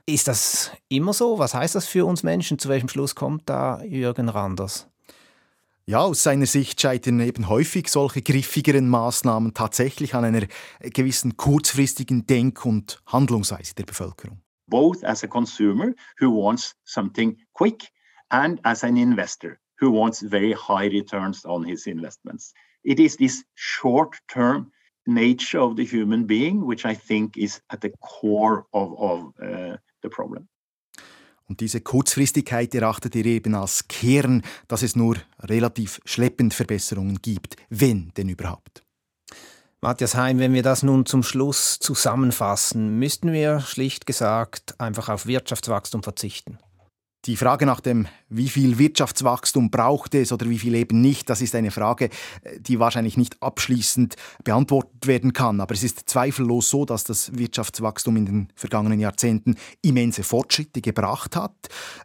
Ist 0.07 0.29
das 0.29 0.71
immer 0.91 1.15
so? 1.15 1.39
Was 1.39 1.55
heißt 1.55 1.77
das 1.77 1.87
für 1.87 2.05
uns 2.05 2.23
Menschen? 2.23 2.59
Zu 2.59 2.69
welchem 2.69 2.91
Schluss 2.91 3.15
kommt 3.15 3.49
da 3.49 3.83
Jürgen 3.85 4.29
Randers? 4.29 4.87
Ja, 5.87 6.01
aus 6.01 6.23
seiner 6.23 6.47
Sicht 6.47 6.81
scheitern 6.81 7.21
eben 7.21 7.51
häufig 7.51 7.89
solche 7.89 8.23
griffigeren 8.23 8.89
Maßnahmen 8.89 9.53
tatsächlich 9.53 10.15
an 10.15 10.25
einer 10.25 10.47
gewissen 10.81 11.37
kurzfristigen 11.37 12.25
Denk- 12.27 12.65
und 12.65 13.03
Handlungsweise 13.05 13.75
der 13.75 13.85
Bevölkerung. 13.85 14.41
Both 14.67 15.05
as 15.05 15.23
a 15.23 15.27
consumer 15.27 15.93
who 16.19 16.29
wants 16.31 16.75
something 16.85 17.37
quick 17.53 17.91
and 18.31 18.65
as 18.65 18.83
an 18.83 18.97
investor 18.97 19.59
who 19.79 19.91
wants 19.91 20.23
very 20.23 20.55
high 20.55 20.89
returns 20.89 21.45
on 21.45 21.65
his 21.65 21.87
investments. 21.87 22.55
It 22.83 22.99
is 22.99 23.19
this 23.19 23.45
short-term 23.55 24.73
nature 25.07 25.61
of 25.61 25.77
the 25.77 25.85
human 25.85 26.27
being 26.27 26.67
which 26.67 26.87
I 26.87 26.95
think 26.95 27.37
is 27.37 27.61
at 27.69 27.83
the 27.83 27.91
core 28.01 28.65
of, 28.73 28.99
of 28.99 29.35
uh, 29.39 29.77
the 30.03 30.09
problem. 30.09 30.49
Und 31.47 31.61
diese 31.61 31.81
Kurzfristigkeit 31.81 32.75
erachtet 32.75 33.15
er 33.17 33.27
eben 33.27 33.55
als 33.55 33.87
Kern, 33.89 34.43
dass 34.67 34.83
es 34.83 34.97
nur 34.97 35.17
relativ 35.41 36.01
schleppend 36.05 36.55
Verbesserungen 36.55 37.21
gibt, 37.21 37.57
wenn 37.69 38.13
denn 38.17 38.29
überhaupt. 38.29 38.83
Matthias 39.83 40.15
Heim, 40.15 40.39
wenn 40.39 40.55
wir 40.55 40.63
das 40.63 40.83
nun 40.83 41.05
zum 41.05 41.23
Schluss 41.23 41.79
zusammenfassen, 41.79 42.99
müssten 42.99 43.33
wir 43.33 43.61
schlicht 43.61 44.07
gesagt 44.07 44.81
einfach 44.81 45.11
auf 45.11 45.27
Wirtschaftswachstum 45.27 46.03
verzichten. 46.03 46.59
Die 47.27 47.37
Frage 47.37 47.67
nach 47.67 47.81
dem 47.81 48.07
Wie 48.37 48.49
viel 48.49 48.79
Wirtschaftswachstum 48.79 49.71
braucht 49.71 50.13
es 50.17 50.33
oder 50.33 50.49
wie 50.51 50.59
viel 50.59 50.75
eben 50.75 51.01
nicht? 51.01 51.31
Das 51.31 51.41
ist 51.41 51.55
eine 51.55 51.71
Frage, 51.71 52.07
äh, 52.43 52.59
die 52.59 52.81
wahrscheinlich 52.81 53.17
nicht 53.17 53.41
abschließend 53.41 54.17
beantwortet 54.43 55.07
werden 55.07 55.33
kann. 55.33 55.61
Aber 55.61 55.73
es 55.73 55.85
ist 55.85 56.09
zweifellos 56.09 56.69
so, 56.69 56.85
dass 56.85 57.05
das 57.05 57.37
Wirtschaftswachstum 57.37 58.17
in 58.17 58.27
den 58.27 58.49
vergangenen 58.57 58.99
Jahrzehnten 58.99 59.55
immense 59.83 60.25
Fortschritte 60.25 60.81
gebracht 60.81 61.37
hat. 61.37 61.55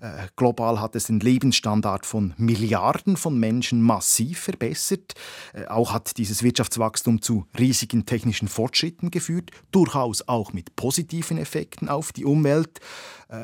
Äh, 0.01 0.27
global 0.35 0.79
hat 0.79 0.95
es 0.95 1.05
den 1.05 1.19
Lebensstandard 1.19 2.05
von 2.05 2.35
Milliarden 2.37 3.17
von 3.17 3.39
Menschen 3.39 3.81
massiv 3.81 4.39
verbessert. 4.39 5.15
Äh, 5.53 5.65
auch 5.65 5.93
hat 5.93 6.17
dieses 6.17 6.43
Wirtschaftswachstum 6.43 7.23
zu 7.23 7.47
riesigen 7.57 8.05
technischen 8.05 8.49
Fortschritten 8.49 9.09
geführt, 9.09 9.49
durchaus 9.71 10.27
auch 10.27 10.53
mit 10.53 10.75
positiven 10.75 11.39
Effekten 11.39 11.89
auf 11.89 12.11
die 12.11 12.25
Umwelt. 12.25 12.79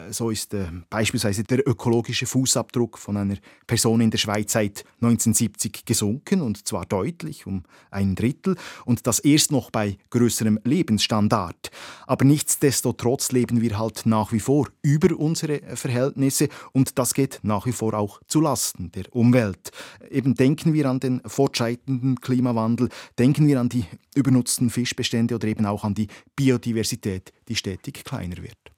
So 0.09 0.31
ist 0.31 0.55
beispielsweise 0.89 1.43
der 1.43 1.67
ökologische 1.67 2.25
Fußabdruck 2.25 2.74
von 2.97 3.17
einer 3.17 3.37
Person 3.67 4.01
in 4.01 4.11
der 4.11 4.17
Schweiz 4.17 4.53
seit 4.53 4.83
1970 5.01 5.85
gesunken, 5.85 6.41
und 6.41 6.67
zwar 6.67 6.85
deutlich 6.85 7.47
um 7.47 7.63
ein 7.91 8.15
Drittel, 8.15 8.55
und 8.85 9.07
das 9.07 9.19
erst 9.19 9.51
noch 9.51 9.71
bei 9.71 9.97
größerem 10.09 10.59
Lebensstandard. 10.63 11.71
Aber 12.05 12.25
nichtsdestotrotz 12.25 13.31
leben 13.31 13.61
wir 13.61 13.79
halt 13.79 14.05
nach 14.05 14.31
wie 14.31 14.39
vor 14.39 14.67
über 14.81 15.17
unsere 15.17 15.61
Verhältnisse, 15.75 16.49
und 16.73 16.99
das 16.99 17.13
geht 17.13 17.39
nach 17.43 17.65
wie 17.65 17.71
vor 17.71 17.93
auch 17.93 18.19
zu 18.27 18.41
Lasten 18.41 18.91
der 18.91 19.05
Umwelt. 19.15 19.71
Eben 20.09 20.35
denken 20.35 20.73
wir 20.73 20.89
an 20.89 20.99
den 20.99 21.21
fortschreitenden 21.25 22.19
Klimawandel, 22.21 22.89
denken 23.17 23.47
wir 23.47 23.59
an 23.59 23.69
die 23.69 23.85
übernutzten 24.15 24.69
Fischbestände 24.69 25.35
oder 25.35 25.47
eben 25.47 25.65
auch 25.65 25.83
an 25.83 25.95
die 25.95 26.07
Biodiversität, 26.35 27.33
die 27.47 27.55
stetig 27.55 28.03
kleiner 28.03 28.37
wird 28.37 28.74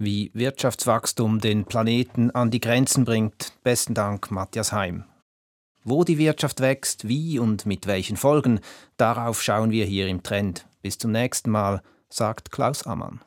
wie 0.00 0.30
Wirtschaftswachstum 0.34 1.40
den 1.40 1.64
Planeten 1.64 2.30
an 2.30 2.50
die 2.50 2.60
Grenzen 2.60 3.04
bringt. 3.04 3.52
Besten 3.62 3.94
Dank, 3.94 4.30
Matthias 4.30 4.72
Heim. 4.72 5.04
Wo 5.84 6.04
die 6.04 6.18
Wirtschaft 6.18 6.60
wächst, 6.60 7.06
wie 7.08 7.38
und 7.38 7.66
mit 7.66 7.86
welchen 7.86 8.16
Folgen, 8.16 8.60
darauf 8.96 9.42
schauen 9.42 9.70
wir 9.70 9.84
hier 9.84 10.08
im 10.08 10.22
Trend. 10.22 10.66
Bis 10.82 10.98
zum 10.98 11.12
nächsten 11.12 11.50
Mal, 11.50 11.82
sagt 12.08 12.50
Klaus 12.50 12.82
Ammann. 12.84 13.20